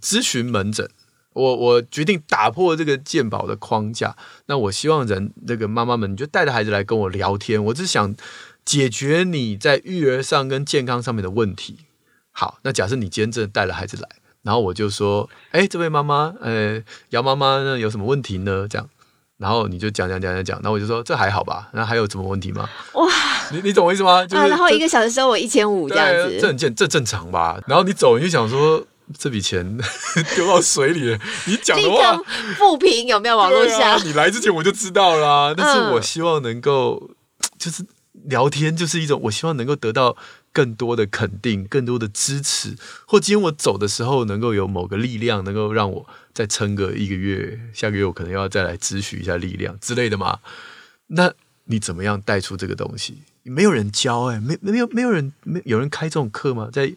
[0.00, 0.88] 咨询门诊，
[1.34, 4.16] 我我决定打破这个健保的框架。
[4.46, 7.62] 那我希望人这个妈妈们，你就带着孩子来跟我聊天。
[7.66, 8.14] 我只想
[8.64, 11.80] 解决你在育儿上跟健康上面的问题。
[12.36, 14.08] 好，那假设你今天真的带了孩子来，
[14.42, 18.66] 然后我就说，哎，这位妈妈，呃，姚妈妈，呢有什么问题呢？
[18.68, 18.88] 这样，
[19.38, 21.68] 然后你就讲讲讲讲讲，然后我就说，这还好吧？
[21.72, 22.68] 那还有什么问题吗？
[22.94, 23.06] 哇，
[23.52, 24.26] 你你懂我意思吗？
[24.26, 27.56] 就是、啊，然后一个小时收我一千五这样子，这很正这正常吧？
[27.68, 28.84] 然后你走，你就想说，
[29.16, 29.78] 这笔钱
[30.34, 32.20] 丢到水里了，你讲的话，
[32.58, 34.00] 不平有没有网络上、啊？
[34.04, 37.10] 你来之前我就知道啦、啊，但是我希望能够，
[37.56, 37.84] 就是
[38.24, 40.16] 聊天，就是一种，我希望能够得到。
[40.54, 42.74] 更多的肯定，更多的支持，
[43.06, 50.38] 或今天我走的时候，能够有某个力量，能够让我再撑个一个月，下个月我可能要再来咨询一下力量之类的嘛？
[51.08, 51.30] 那
[51.64, 53.18] 你怎么样带出这个东西？
[53.42, 56.70] 没有人教哎、欸，没没有没有人没有人开这种课吗？
[56.72, 56.94] 在。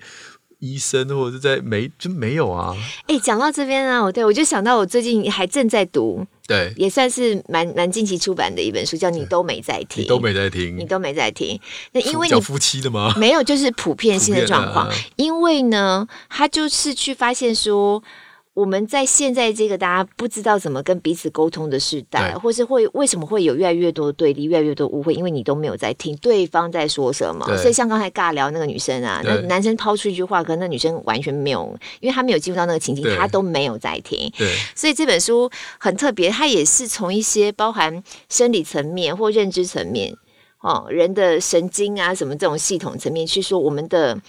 [0.59, 2.75] 医生或者是在没就没有啊？
[3.05, 11.59] 哎、讲到这边啊，我对我就想到我最近还正在读，对，也算是蛮蛮近期出版的一本书，叫你都没在听，你都没在听，你都没在听。
[11.91, 13.13] 那因为你叫夫妻的吗？
[13.17, 14.87] 没有，就是普遍性的状况。
[14.87, 18.01] 啊、因为呢，他就是去发现说，
[18.57, 27.45] 我们在现在这个大家不知道怎么跟彼此沟通的时代，或是会为什么会有越来越多的对立，越来越多误会，因为你都没有在听对方在说什么。
[27.57, 34.27] 所以像刚才尬聊那个女生啊，那男生抛出一句话，可能那女生完全没有，因为她没有进入到那个情境，她都没有在听。
[34.35, 40.11] 对，所以这本书很特别，它也是从一些包含生理层面或认知层面，
[40.61, 44.19] 哦，人的神经啊什么这种系统层面去说我们的。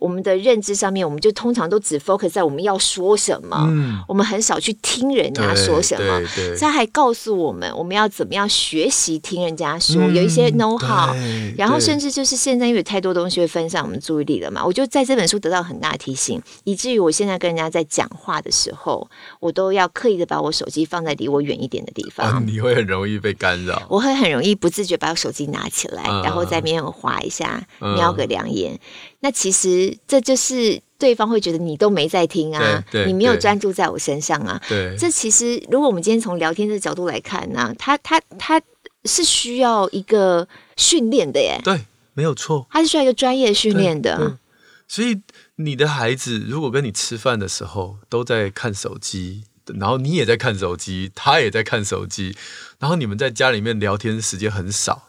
[0.00, 6.22] 我们的认知上面，我们就通常都只 focus 在我们要说什么，嗯、我们很少去听人家说什么。
[6.58, 11.14] 他还告诉我们，我们要怎么样学习听人家说，嗯、有一些 know how。
[11.56, 19.08] 然后甚至就是现在，因为太多东西会分散我们注意力了嘛，我就在这本书得到很大提醒，以至于我现在跟人家在讲话的时候，
[19.40, 22.26] 我都要刻意的把我手机放在离我远一点的地方。
[22.28, 23.82] 啊、你会很容易被干扰。
[23.88, 28.78] 我会很容易不自觉把我手机拿起来，嗯、然后在边滑一下，瞄个两眼。
[29.18, 34.62] 嗯那其实这就是对方会觉得你都没在听啊，你没有专注在我身上啊。
[34.68, 38.62] 对，这其实如果我们今天从聊天的角度来看呢、啊，他他他
[39.06, 41.60] 是需要一个训练的耶。
[41.64, 44.38] 对，没有错，他是需要一个专业训练的。
[44.86, 45.20] 所以
[45.56, 49.42] 你的孩子如果跟你吃饭的时候都在看手机，
[49.80, 52.36] 然后你也在看手机，他也在看手机，
[52.78, 55.08] 然后你们在家里面聊天时间很少，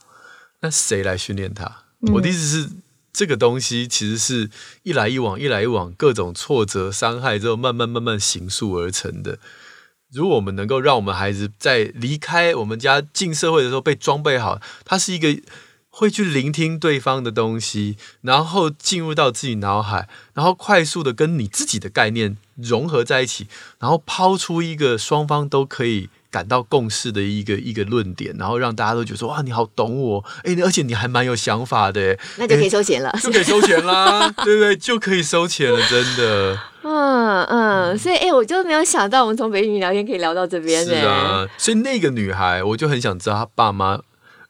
[0.61, 1.83] 那谁来训练他？
[2.01, 2.69] 嗯、我的意思是。
[3.19, 4.49] 这个东西其实是
[4.84, 9.39] 一来一往、一来一往，各种挫折、伤害之后，慢慢慢慢形塑而成的。
[10.10, 15.38] 如果我们能够让我们孩子在离开我们家进社会的时候被装备好，他是一个
[15.89, 26.08] 会去聆听对方的东西，然后进入到自己脑海，然后快速的跟你自己的概念融合在一起，然后抛出一个双方都可以。
[26.31, 34.75] 感到共识的一个一个论点，然后让大家都觉得说哇，你好懂我，哎，而且你还蛮有想法的，那就可以收钱了，就可以收钱啦， 对不对？
[34.75, 36.59] 就可以收钱了，真的。
[36.83, 40.93] 嗯嗯，所以哎，我就没有想到我们从北女聊天可以聊到这边呢。
[40.93, 43.99] 是啊，所以那个女孩，我就很想知道她爸妈。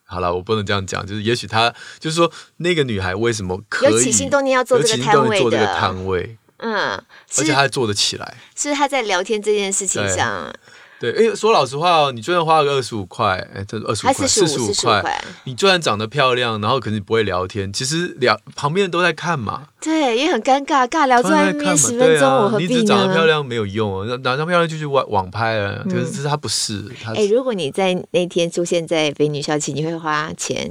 [0.04, 6.38] 好了，我不能这样讲，就是也许她就是说那个女孩为什么可以有起心动念要做这个摊位做这个摊位？
[6.58, 7.04] 嗯，而
[7.44, 10.54] 且她还做得起来，是她在聊天这件事情上。
[11.00, 19.68] 对，哎，说老实话哦，你就算花个二十五块，哎，这二十五块，四十五块，你就算长得漂亮，然后可能你不会聊天，其实聊旁边人都在看嘛。
[19.80, 22.70] 对，也很尴尬，尬聊坐在那边十分钟，我何必呢？
[22.70, 26.86] 你只长得漂亮没有用啊，长得漂亮就去网网拍了，可是他不是。
[27.16, 30.70] 哎，如果你在那天出现在美女校庆，你会花钱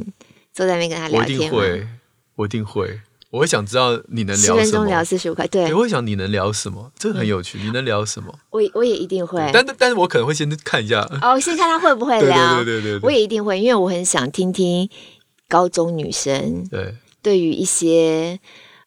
[0.52, 1.56] 坐在那边跟他聊天吗？
[1.56, 1.88] 我一定会，
[2.36, 3.00] 我一定会。
[3.30, 4.64] 我会想知道你能聊什么？
[4.64, 5.72] 十分钟聊四十五块，对。
[5.74, 6.90] 我会想你能聊什么？
[6.98, 7.58] 这个很有趣。
[7.58, 8.34] 你能聊什么？
[8.50, 9.38] 我我也一定会。
[9.52, 11.00] 但但是我可能会先看一下。
[11.20, 12.56] 哦，先看他会不会聊。
[12.64, 13.00] 对对对对。
[13.02, 14.88] 我也一定会，因为我很想听听
[15.46, 18.40] 高中女生对对于一些，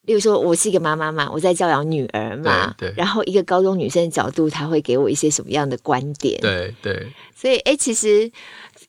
[0.05, 2.91] 例如说，我是一个妈妈嘛，我在教养女儿嘛，对。
[2.97, 6.41] 然后一个高中女生的角度，她会给我一些什么样的观点？
[6.41, 7.11] 对对。
[7.35, 8.31] 所以，哎，其实。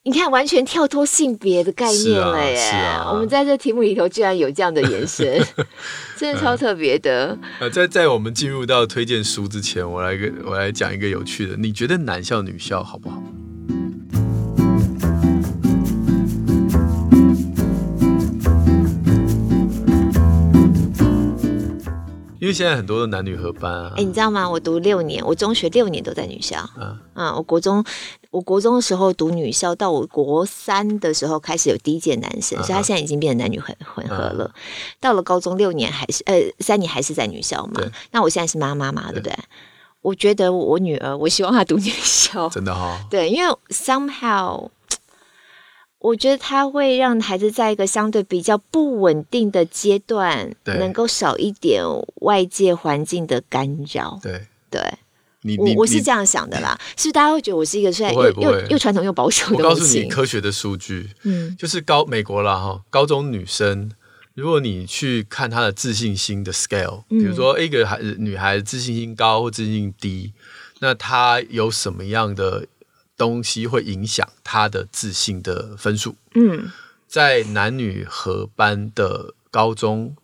[0.05, 2.57] 你看，完全跳脱性别的概念了耶！
[2.57, 5.41] 是啊，是啊，我们在这题目里头居然有这样的延伸，
[6.19, 7.38] 真的超特别的。
[7.61, 11.57] 呃，在在我们进入到推荐书之前，我来个我来讲一个有趣的。
[11.57, 13.23] 你觉得男校女校好不好？
[22.41, 23.93] 因为现在很多的男女合班啊。
[23.97, 24.51] 哎，你知道吗？
[24.51, 26.69] 我读六年，我中学六年都在女校。
[26.77, 27.85] 嗯嗯，我国中。
[28.33, 34.51] 我国中的时候读女校，到我国三的时候开始有第一届男生，所以他现在已经变成男女混混合了。
[34.99, 37.83] 到了高中六年还是呃三年还是在女校嘛？
[38.11, 39.37] 那我现在是妈妈嘛，对不对？
[40.01, 42.99] 我觉得我女儿，我希望她读女校，真的哈。
[43.11, 44.66] 对，因为 somehow
[45.99, 51.85] 我觉得他会让孩子在一个相对比较不稳定的阶段，能够少一点
[52.23, 54.18] 外界环境的干扰。
[54.23, 54.81] 对对。
[55.43, 59.57] 你我我是这样想的啦，是大家会觉得我是一个现在又又又传统又保守的。
[59.57, 63.91] 我告诉你科学的数据，嗯，就是高美国啦哈，高中女生，
[64.35, 70.33] 如果你去看她的自信心的 scale，比如说一个孩子女孩子自信心高或自信心低，
[70.79, 72.67] 那她有什么样的
[73.17, 76.15] 东西会影响她的自信的分数？
[76.35, 76.71] 嗯，
[77.09, 80.15] 在男女合班的高中，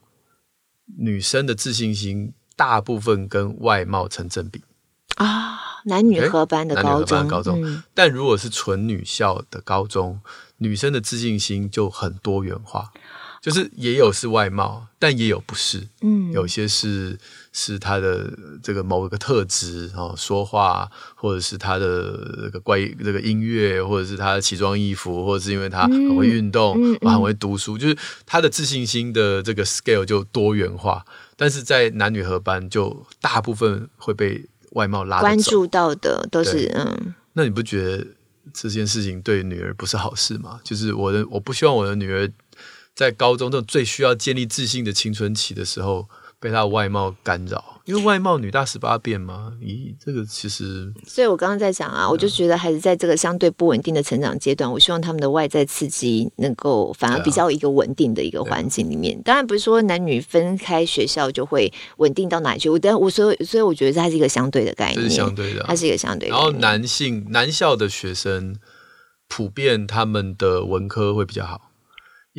[0.97, 4.63] 女生的自信心大部分跟外貌成正比。
[5.19, 10.21] 啊，男女合班的高中，高中，嗯、但如果是纯女校的高中，
[10.59, 12.93] 女生的自信心就很多元化，
[13.43, 17.19] 就是也有是外貌，但也有不是，嗯，有些是
[17.53, 31.05] 是她的这个某一个特质哦，说话，或者是她的这个怪这个音乐，或者是她的奇装异服，或者是因为她很会运动，嗯嗯嗯、很会读书，就是她的自信心的这个 scale 就多元化，
[31.37, 34.49] 但是在男女合班就大部分会被。
[34.73, 37.15] 外貌拉关注到的都是嗯。
[37.33, 38.07] 那你不觉得
[38.53, 40.61] 这件事情对女儿不是好事吗？
[40.64, 42.31] 就是我的，我不希望我的女儿
[42.95, 46.09] 在高中这种最需要建立自信的青春期的时候。
[46.41, 49.53] 被他的外貌干扰，因为外貌女大十八变嘛。
[49.61, 50.93] 咦，这个其实……
[51.05, 59.18] 所以我刚刚在讲啊，嗯、我就觉得还是在这个相对不稳定的成长阶段，我希望他们的外在刺激能够反而比较一个稳定的一个环境里面。
[59.18, 62.70] 啊、当然不是说男女分开学校就会稳定到哪里去。
[62.70, 66.34] 我但我所以所以我觉得它是一个相对的概念，是相对的、啊，它是一个相对的。
[66.34, 68.57] 然后男性男校的学生
[69.26, 71.68] 普遍他们的文科会比较好，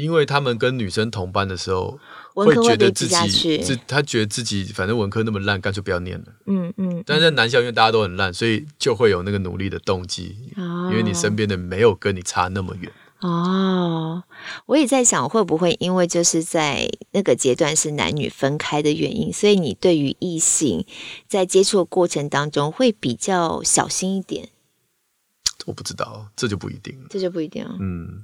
[0.01, 1.99] 因为他们跟女生同班的时候。
[2.35, 6.25] 会觉得自己自他觉得自己反正文科那么烂，干脆不要念了。
[6.45, 6.89] 嗯嗯。
[6.95, 10.37] 嗯，但是在男校，因为大家都很烂，所以就会有那个努力的动机。
[10.55, 10.87] 哦。
[10.89, 12.89] 因为你身边的没有跟你差那么远。
[13.19, 14.23] 哦。
[14.67, 20.85] 我也在想，会不会因为就是在那个阶段是男女分开的原因，所以你对于异性
[21.27, 24.47] 在接触的过程当中会比较小心一点？
[25.65, 26.97] 我不知道，这就不一定。
[27.09, 27.75] 这就不一定了。
[27.81, 28.23] 嗯。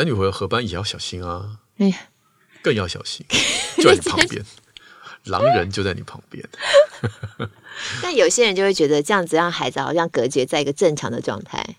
[0.00, 1.58] 男女朋友合班也要小心啊。
[1.76, 1.96] 哎呀。
[2.62, 3.24] 更要小心，
[3.76, 4.42] 就在你旁边，
[5.24, 6.42] 狼人就在你旁边。
[8.02, 11.76] 但有些人就会觉得这样子让孩子好像隔绝在一个正常的状态。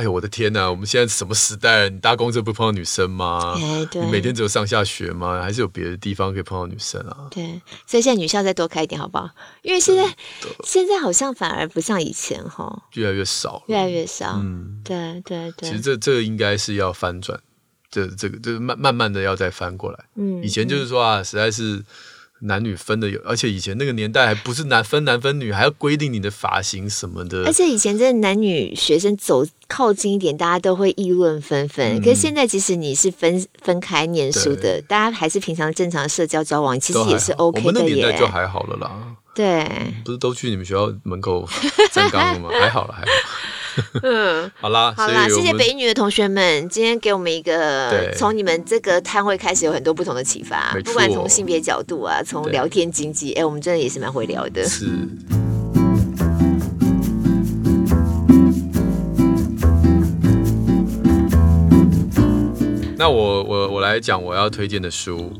[0.00, 0.70] 哎呦，我的天呐！
[0.70, 1.90] 我们现在什么时代？
[1.90, 3.54] 你搭公车不碰到女生吗？
[3.58, 4.02] 哎，对。
[4.02, 5.42] 你每天只有上下学吗？
[5.42, 7.28] 还是有别的地方可以碰到女生啊？
[7.30, 9.28] 对，所以现在女校再多开一点好不好？
[9.60, 10.16] 因为现在
[10.64, 14.38] 现在好像反而不像以前哈，越来越少，越来越少。
[14.42, 15.68] 嗯，对对对。
[15.68, 17.38] 其实这这个应该是要翻转。
[17.90, 19.98] 这这个就是慢慢慢的要再翻过来。
[20.14, 21.84] 嗯，以前就是说啊，实在是
[22.40, 27.44] 男女分的有，而且以前那个年代还不是男分男分女，还要规定你的发型什么的。
[27.44, 31.96] 而且以前这男女学生走靠近一点，大家都会议论纷纷。
[31.96, 37.66] 嗯、可是现在，即使你是分分开念书的，大家还是平常正常社交交往，其实也是 OK 的。
[37.66, 39.16] 我们那年代就还好了啦。
[39.32, 39.64] 对，
[40.04, 41.48] 不是都去你们学校门口
[41.92, 42.48] 站岗了吗？
[42.60, 43.06] 还好了，还好。
[44.02, 54.64] 嗯，好啦，好啦，谢谢北一女的同学们，今天给我们一个从你们这个摊位开始有很多不同的启发，不管从性别角度啊，从聊天经济，哎，我们真的也是蛮会聊的。
[54.68, 54.86] 是。
[62.96, 65.32] 那我我我来讲我要推荐的书，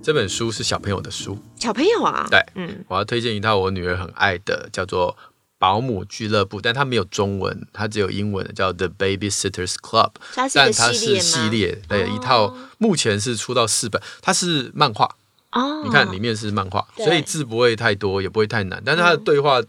[0.00, 5.16] 这本书是小朋友的书，小朋友啊，对，嗯，我要推荐一套我女儿很爱的，叫做。
[5.60, 10.12] 保姆俱乐部，但它没有中文，它只有英文的，叫 The Babysitters Club。
[10.34, 15.16] 它是但它是系列，对，一套，目前是出到四本，它是漫画。
[15.52, 19.60] 哦，你看里面是漫画，所以字不会太多，也不会太难，但是它的对话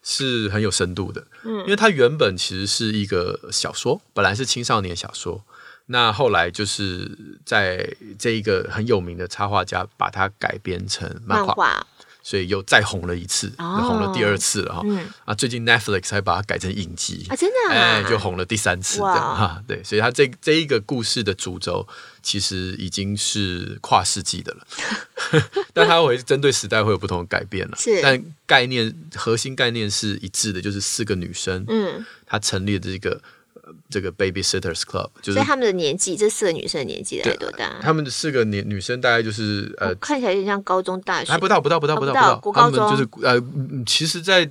[0.00, 1.26] 是很有深度的。
[1.42, 5.42] 嗯，因为它原本其实是一个小说，本来是青少年小说，
[5.86, 7.10] 那后来就是
[7.44, 11.84] 在这一个很有名的插画家把它改编成漫画。
[12.22, 14.82] 所以又再红了一次，又红了第二次了哈。
[15.24, 19.62] 啊，最近 Netflix 还把它改成影集啊，真的，哎，就红了第三次这样哈。
[19.66, 21.86] 对，所以它这这一个故事的主轴
[22.22, 24.66] 其实已经是跨世纪的了，
[25.74, 27.76] 但它会针对时代会有不同的改变了。
[27.76, 33.20] 是，但概念核心概念是一致的，就是四个女生，嗯，她成立的这个。
[33.92, 37.78] 这个 Babysitters Club，就是所以他们的年纪，这四个女生的年纪大概多大？
[37.82, 42.52] 他们的四个年女生大概就是呃，看起来有点像高中、大学，还不到，不到，不到，不到，不到。
[42.52, 43.40] 他们就是呃，
[43.86, 44.50] 其实，在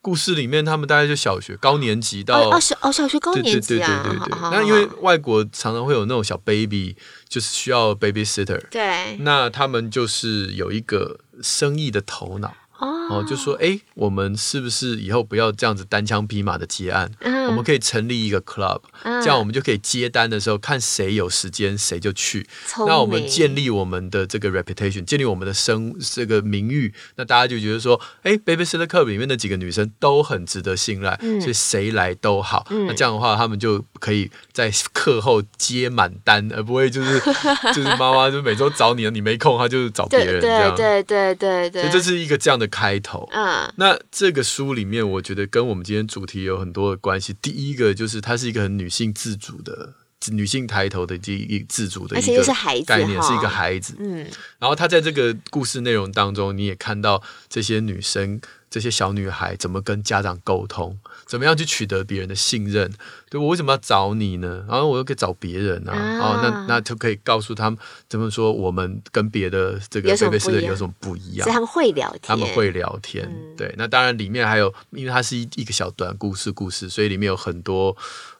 [0.00, 4.02] 故事里面，他们大概就小学高年级到哦小哦小学高年级啊。
[4.02, 4.50] 对对对对对。
[4.50, 6.96] 那因为外国常常会有那种小 baby，
[7.28, 8.60] 就是需要 babysitter。
[8.68, 9.16] 对。
[9.20, 12.52] 那他们就是有一个生意的头脑。
[12.78, 17.10] 哦，就说哎，我们是不是以后不要这样子单枪匹马的接案？
[17.20, 22.46] 嗯、我们可以成立一个 club，、嗯、这样我们就可以接单的时候看谁有时间谁就去。
[22.86, 32.66] 那我们建立我们的这个 reputation，建立我们的声这个名誉，那大家就觉得说，哎，Baby Sister Club 里面的几个女生都很值得信赖，嗯、所以谁来都好。
[32.70, 37.20] 嗯、那这样的话，他们就可以在课后接满单，而不会就是
[37.74, 41.82] 就是妈妈就每周找你了，你没空，她就找别人对对对对。
[41.82, 42.66] 所以这是一个这样的。
[42.72, 47.34] 开头，嗯，那这个书里面，我觉得跟我们今天主题有很多的关系。
[47.42, 49.92] 第一个就是它是一个很女性自主的、
[50.30, 52.44] 女性抬头的这一自主的一个
[52.86, 54.26] 概念，是一个孩子，嗯。
[54.58, 58.40] 然后他在这个故事内容当中，你也看到这些女生。
[58.72, 60.98] 这些小女孩怎么跟家长沟通？
[61.26, 62.90] 怎么样去取得别人的信任？
[63.28, 64.64] 对，我为什么要找你呢？
[64.66, 65.92] 然后我又可以找别人啊！
[65.92, 71.46] 啊哦，那那就可以告诉他们怎么说，我们跟别的这个贝贝斯人有什么不一样？
[71.46, 73.26] 他们会聊天，他们会聊天。
[73.26, 77.94] 嗯、对，那当然里面还有，因为它是一一个小短故事故事，所以里面有很多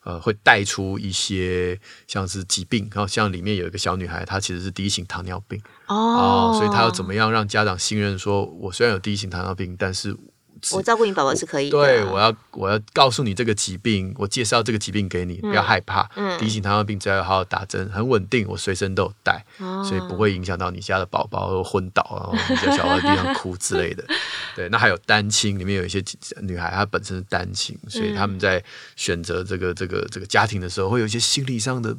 [0.04, 2.88] 呃，会带出一些像是疾病。
[2.92, 5.60] 然后像里面有一个小女孩，她其实是第一型糖尿病。
[5.86, 8.18] 哦，所以她要怎么样让家长信任？
[8.18, 10.16] 说我虽然有第一型糖尿病，但是
[10.70, 11.76] 我照顾你宝宝是可以的。
[11.76, 16.08] 对，我要我要告诉你这个疾病，我介绍这个疾病给你，不要害怕。
[16.14, 24.04] 嗯，第一型糖尿病只要好好打针，很稳定，我随身都有带，所以不会影响到你家的宝宝昏倒，然后你在小孩地上哭之类的。
[24.54, 26.02] 对，那还有单亲，里面有一些
[26.42, 28.62] 女孩她本身是单亲，所以他们在
[28.94, 31.96] 选择这个这个这个家庭的时候，会有一些心理上的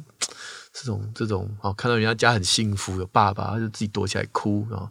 [0.72, 4.88] 这种这种哦，看到人家家很幸福，有爸爸，他就自己躲起来哭，然后，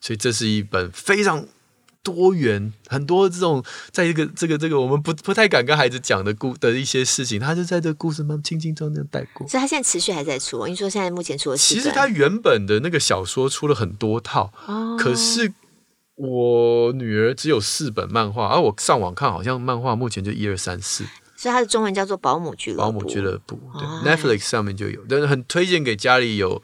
[0.00, 1.42] 所以这是一本非常。
[2.04, 9.48] 多元很多这种，在一个这个这个我们不不太敢跟孩子讲的故的一些事情，他就在这个故事慢轻轻松松带过。
[9.48, 10.64] 所以他现在持续还在出。
[10.68, 11.74] 你说现在目前出了四。
[11.74, 15.50] 其实他原本的那个小说出了很多套，哦、可是
[16.16, 21.04] 我女儿只有四本漫画，而、啊、我上网看好像漫画目前就一二三四。
[21.36, 22.82] 所以它的中文叫做《保姆俱乐部》。
[22.84, 26.62] 保姆俱乐部，对、哦、，Netflix 上面就有，但是很推荐给家里有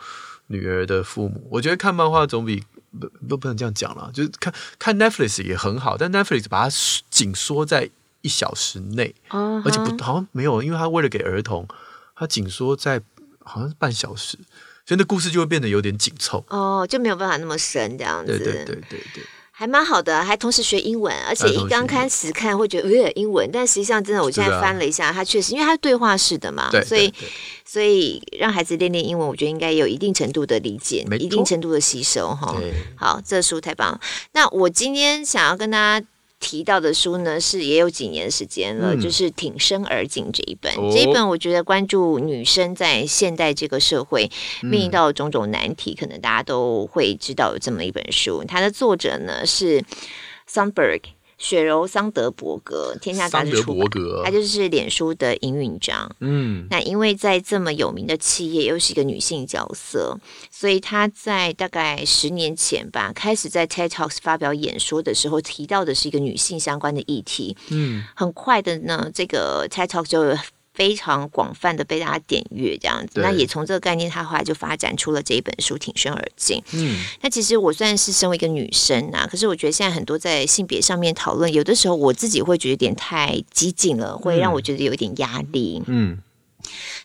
[0.48, 1.48] 女儿的父母。
[1.50, 2.62] 我觉得看漫画总比。
[2.98, 6.76] 不不不能这样讲了，就是看看 Netflix 也很好，但 Netflix 把它
[7.10, 7.88] 紧缩在
[8.22, 9.62] 一小时内，uh huh.
[9.64, 11.66] 而且不好像没有，因为它为了给儿童，
[12.16, 13.00] 它紧缩在
[13.44, 14.38] 好像是半小时，
[14.84, 18.38] 所以那故事就会变得有点紧凑哦，就没有办法那么深这样子。
[18.38, 19.24] 对对对对对。
[19.60, 27.12] 还蛮好的，还同时学英文，而且一刚开始看会觉得有点英文，但实际上真的，我现在翻了一下，它确实，因为它是对话式的嘛，所以
[27.66, 32.56] 所以让孩子练练英文，我觉得应该有一定程度的理解，一定程度的吸收哈。
[32.96, 34.00] 好，这书太棒了。
[34.32, 36.06] 那我今天想要跟大家。
[36.40, 40.72] 提到的书呢，是也有几年时间了，嗯、就是《挺身而进》这一本。
[40.74, 44.28] 哦、这一本我觉得关注女生在现代这个社会
[44.62, 48.42] 面临到种种难题，嗯、可能大家都会知道有这么一本书。
[48.48, 49.84] 它的作者呢是
[50.50, 51.02] Sundberg。
[51.40, 53.88] 雪柔桑德伯格，天下杂志出版，
[54.24, 56.14] 她就是脸书的营运长。
[56.20, 60.16] 嗯，那因为在这么有名的企业，又是一个女性角色，
[60.50, 67.56] 所以她在大概十年前吧，开始在 TED Talks 发表演说的时候，提到的是一个女性相关的议题。
[67.70, 70.36] 嗯，很快的呢，这个 TED Talk 就。
[70.80, 76.56] 非常广泛的被大家点阅，这样子，那也从这个概念，他后来就发展出了这一本书《挺身而进》。
[76.72, 85.82] 嗯，那其实我算是身为一个女生啊，可是我觉得现在很多在性别上面讨论，有的时候我自己会觉得有点太激进了，会让我觉得有一点压力。
[85.84, 86.16] 嗯，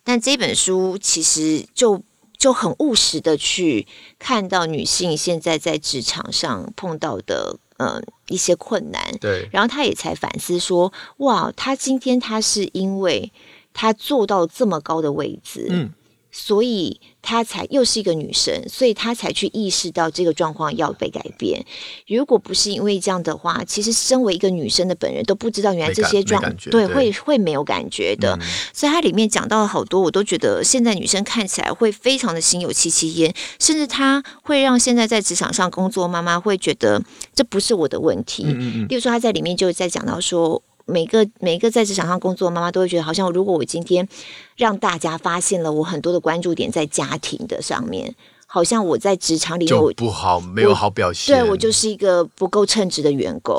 [0.06, 2.02] 但这本书其实就
[2.38, 3.86] 就很务实的去
[4.18, 7.58] 看到女性现在在职场上碰到的。
[7.78, 13.30] 嗯，一些困难，对，然后她也才反思说，哇，她今天她是因为
[13.76, 15.92] 他做到这么高的位置，嗯。
[16.38, 21.66] 所以她才又是一个女生，所以她才去意识到这个状况要被改变。
[22.08, 28.38] 如果不是因为这样的话，其实身为一个女生的本人都不知道原来这些状对，对会会没有感觉的。
[28.42, 37.02] 嗯、所以它里面讲到了好多，我都觉得现在女生看起来会非常的心有戚戚焉，甚至她会让现在在职场上工作妈妈会觉得
[37.34, 38.44] 这不是我的问题。
[38.46, 40.62] 嗯嗯，例如说她在里面就在讲到说。
[40.86, 44.08] 每个每一个在职场上工作的妈妈都会觉得，好像如果我今天
[44.56, 48.14] 让大家发现了我很多的关注点在家庭的上面，
[48.46, 51.36] 好像我在职场里就不好，没有好表现。
[51.36, 53.56] 对，我就是一个不够称职的员工。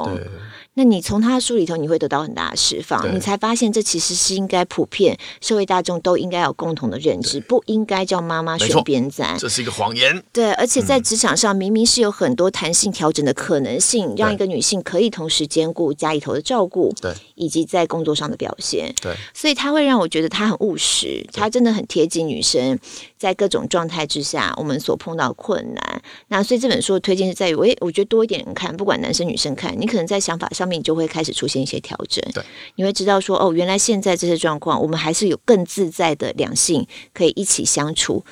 [0.77, 0.85] 对。
[0.85, 10.23] 那你从他的书里头，你会得到很大的释放，你才发现这其实是应该普遍社会大众都应该有共同的认知，不应该叫妈妈选边站，这是一个谎言。
[10.35, 18.95] 对，而且在职场上明明是有很多弹性调整的可能性，让一个女性可以同时兼顾家里头的照顾，对，以及在工作上的表现。
[19.01, 22.79] 对，所以他会让我觉得他很务实，他真的很贴近女生
[23.17, 26.03] 在各种状态之下我们所碰到的困难。
[26.29, 30.66] 那所以这本书的推荐是在于，我也我觉得多一点人看，不管男生女生看，你可能在想法上。
[30.67, 32.45] 面就会开始出现一些调整，对，
[32.75, 38.25] 你会知道说哦，原来现在这些状况，我们还是有更自在的两性可以一起相处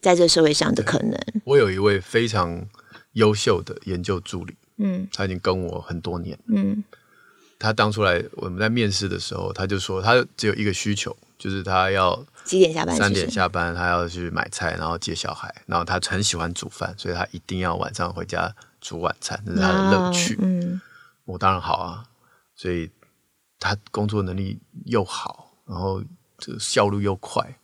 [0.00, 1.18] 在这社会上的可能。
[1.44, 2.66] 我有一位非常
[3.12, 6.82] 优秀的研究助理，嗯，他已经跟我很多年，嗯，
[7.58, 12.96] 他当初来我们在面试的时候，他就说他只有一个需求，就是他要几点下班？
[12.96, 20.80] 三点下班，他要去买菜，然后接小孩，然后他很喜欢煮饭，所以他一定要晚上回家煮晚餐，这是他的乐趣，嗯。
[21.24, 22.04] 我当然好啊，
[22.54, 22.90] 所以
[23.58, 26.02] 他工作能力又好，然后
[26.38, 27.58] 这个效率又快，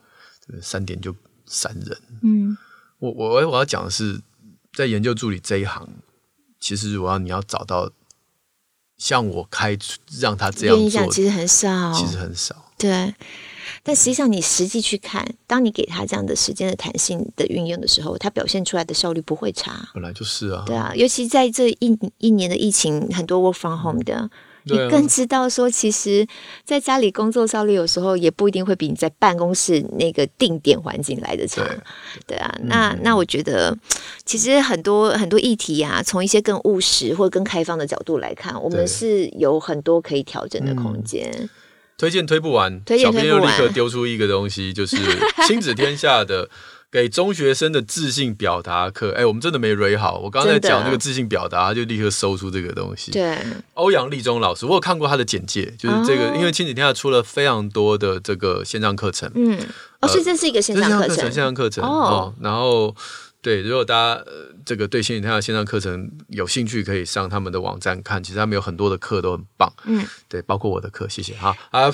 [0.63, 1.15] 三点就
[1.47, 2.03] 闪人。
[2.23, 2.57] 嗯，
[2.99, 4.21] 我我我要讲的是，
[4.73, 5.89] 在研究助理这一行，
[6.61, 7.91] 其实如果要你要找到
[8.97, 9.77] 像我开
[10.21, 13.15] 让他这样做，其实很少，其实很少，对。
[13.89, 19.89] 但实际上，你实际去看，当你给他这样的时间的弹性的运用的时候，他表现出来的效率不会差。
[19.95, 24.29] 本来就是啊，对啊，尤其在这一一年的疫情，很多 work from home 的，
[24.65, 26.27] 你更知道说，其实
[26.67, 31.65] 在家里工作效率有时候也不一定会比你在办公室那个定点环境来的差。
[32.27, 33.75] 对，对啊，那那我觉得
[34.27, 41.33] 其实很多很多议题啊，从一些更务实或更开放的角度来看，我们是有很多可以调整的空间。
[41.35, 41.49] 嗯、
[41.99, 44.97] 推荐推不完，推荐推不完，小编又立刻丢出一个东西，就是
[45.47, 46.49] 亲子天下的。
[46.91, 50.19] 给中学生的自信表达课，哎，我们真的没 read 好。
[50.21, 53.13] 我刚才讲那个自信表达，他就立刻搜出这个东西。
[53.13, 53.39] 对，
[53.75, 59.31] 欧阳立中老师，我有看过他的简介，就是这个，哦、因为亲子天下出了非常多的这个线上课程。
[59.35, 59.59] 嗯，
[60.01, 62.97] 哦，所以这是一个线上课程，线上课程哦，哦，然后。
[63.41, 68.23] 对，如果大家呃这个对亲子天下线上课程有兴趣，可以上他们的网站看。
[68.23, 71.91] 其实他们有很多的课都很棒，嗯，对，包括我的课，谢谢哈啊，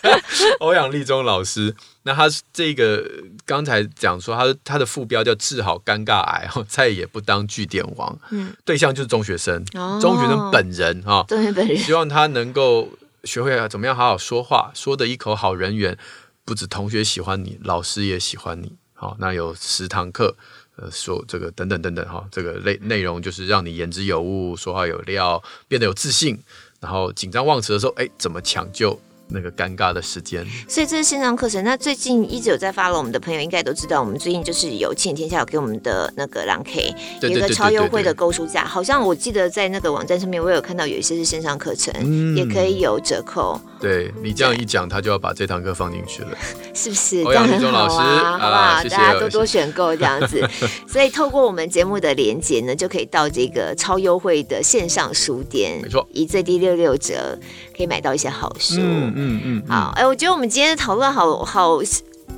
[0.60, 3.10] 欧阳立中老师，那他这个
[3.46, 12.90] 刚才讲说他他的副标叫治好尴尬癌，再也不当句点王，嗯，对象就是中学生，哦、中学生本人哈，中学生本人，希望他能够
[13.24, 15.96] 学会怎么样好好说话，说的一口好人缘，
[16.44, 18.74] 不止同学喜欢你，老师也喜欢你。
[18.92, 20.36] 好，那有十堂课。
[20.80, 26.38] 呃，说这个等等等等哈，这个内内容就是让你言之有物，说话有料，变得有自信，
[26.80, 28.98] 然后紧张忘词的时候，哎，怎么抢救？
[29.30, 31.62] 那个尴尬的时间，所以这是线上课程。
[31.64, 43.60] 那最近一直有在 follow 我们的朋友，应该都知道，我们最近就是有亲天下有给我们的那个朗 K 有一个超优惠的购书价，好像我记得在那个网站上面，我有看到有一些是线上课程，嗯，也可以有折扣。
[43.80, 46.36] 对你这样一讲，他就要把这堂课放进去了，
[46.74, 47.22] 是不是？
[47.22, 48.82] 欧阳立中老师，好不好？
[48.84, 50.46] 大家多多选购这样子。
[50.86, 57.38] 所以透过我们节目的连接呢，就可以到这个超优惠的线上书店，没错，以最低六六折
[57.74, 58.76] 可以买到一些好书。
[58.80, 59.92] 嗯嗯嗯，好。
[59.96, 61.78] 哎，我觉得我们今天的讨论好好，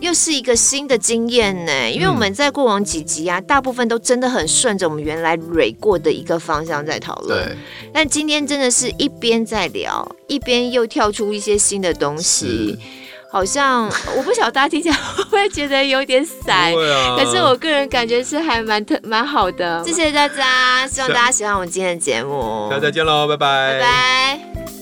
[0.01, 1.91] 又是一个新的经验呢。
[1.91, 7.47] 因为我们在过往几集啊，大部分都真的很顺着我们原来蕊过的一个方向在讨论。
[7.47, 7.57] 对。
[7.95, 12.77] 但今天真的是一边在聊，一边又跳出一些新的东西，
[13.31, 16.73] 好像我不晓得大家听起来会不会觉得有点散。
[17.17, 19.83] 可是我个人感觉是还蛮特蛮好的。
[19.87, 22.69] 谢谢大家，希望大家喜欢我们今天的节目。
[22.71, 23.79] 大家再见喽，拜拜。
[23.79, 24.82] 拜拜。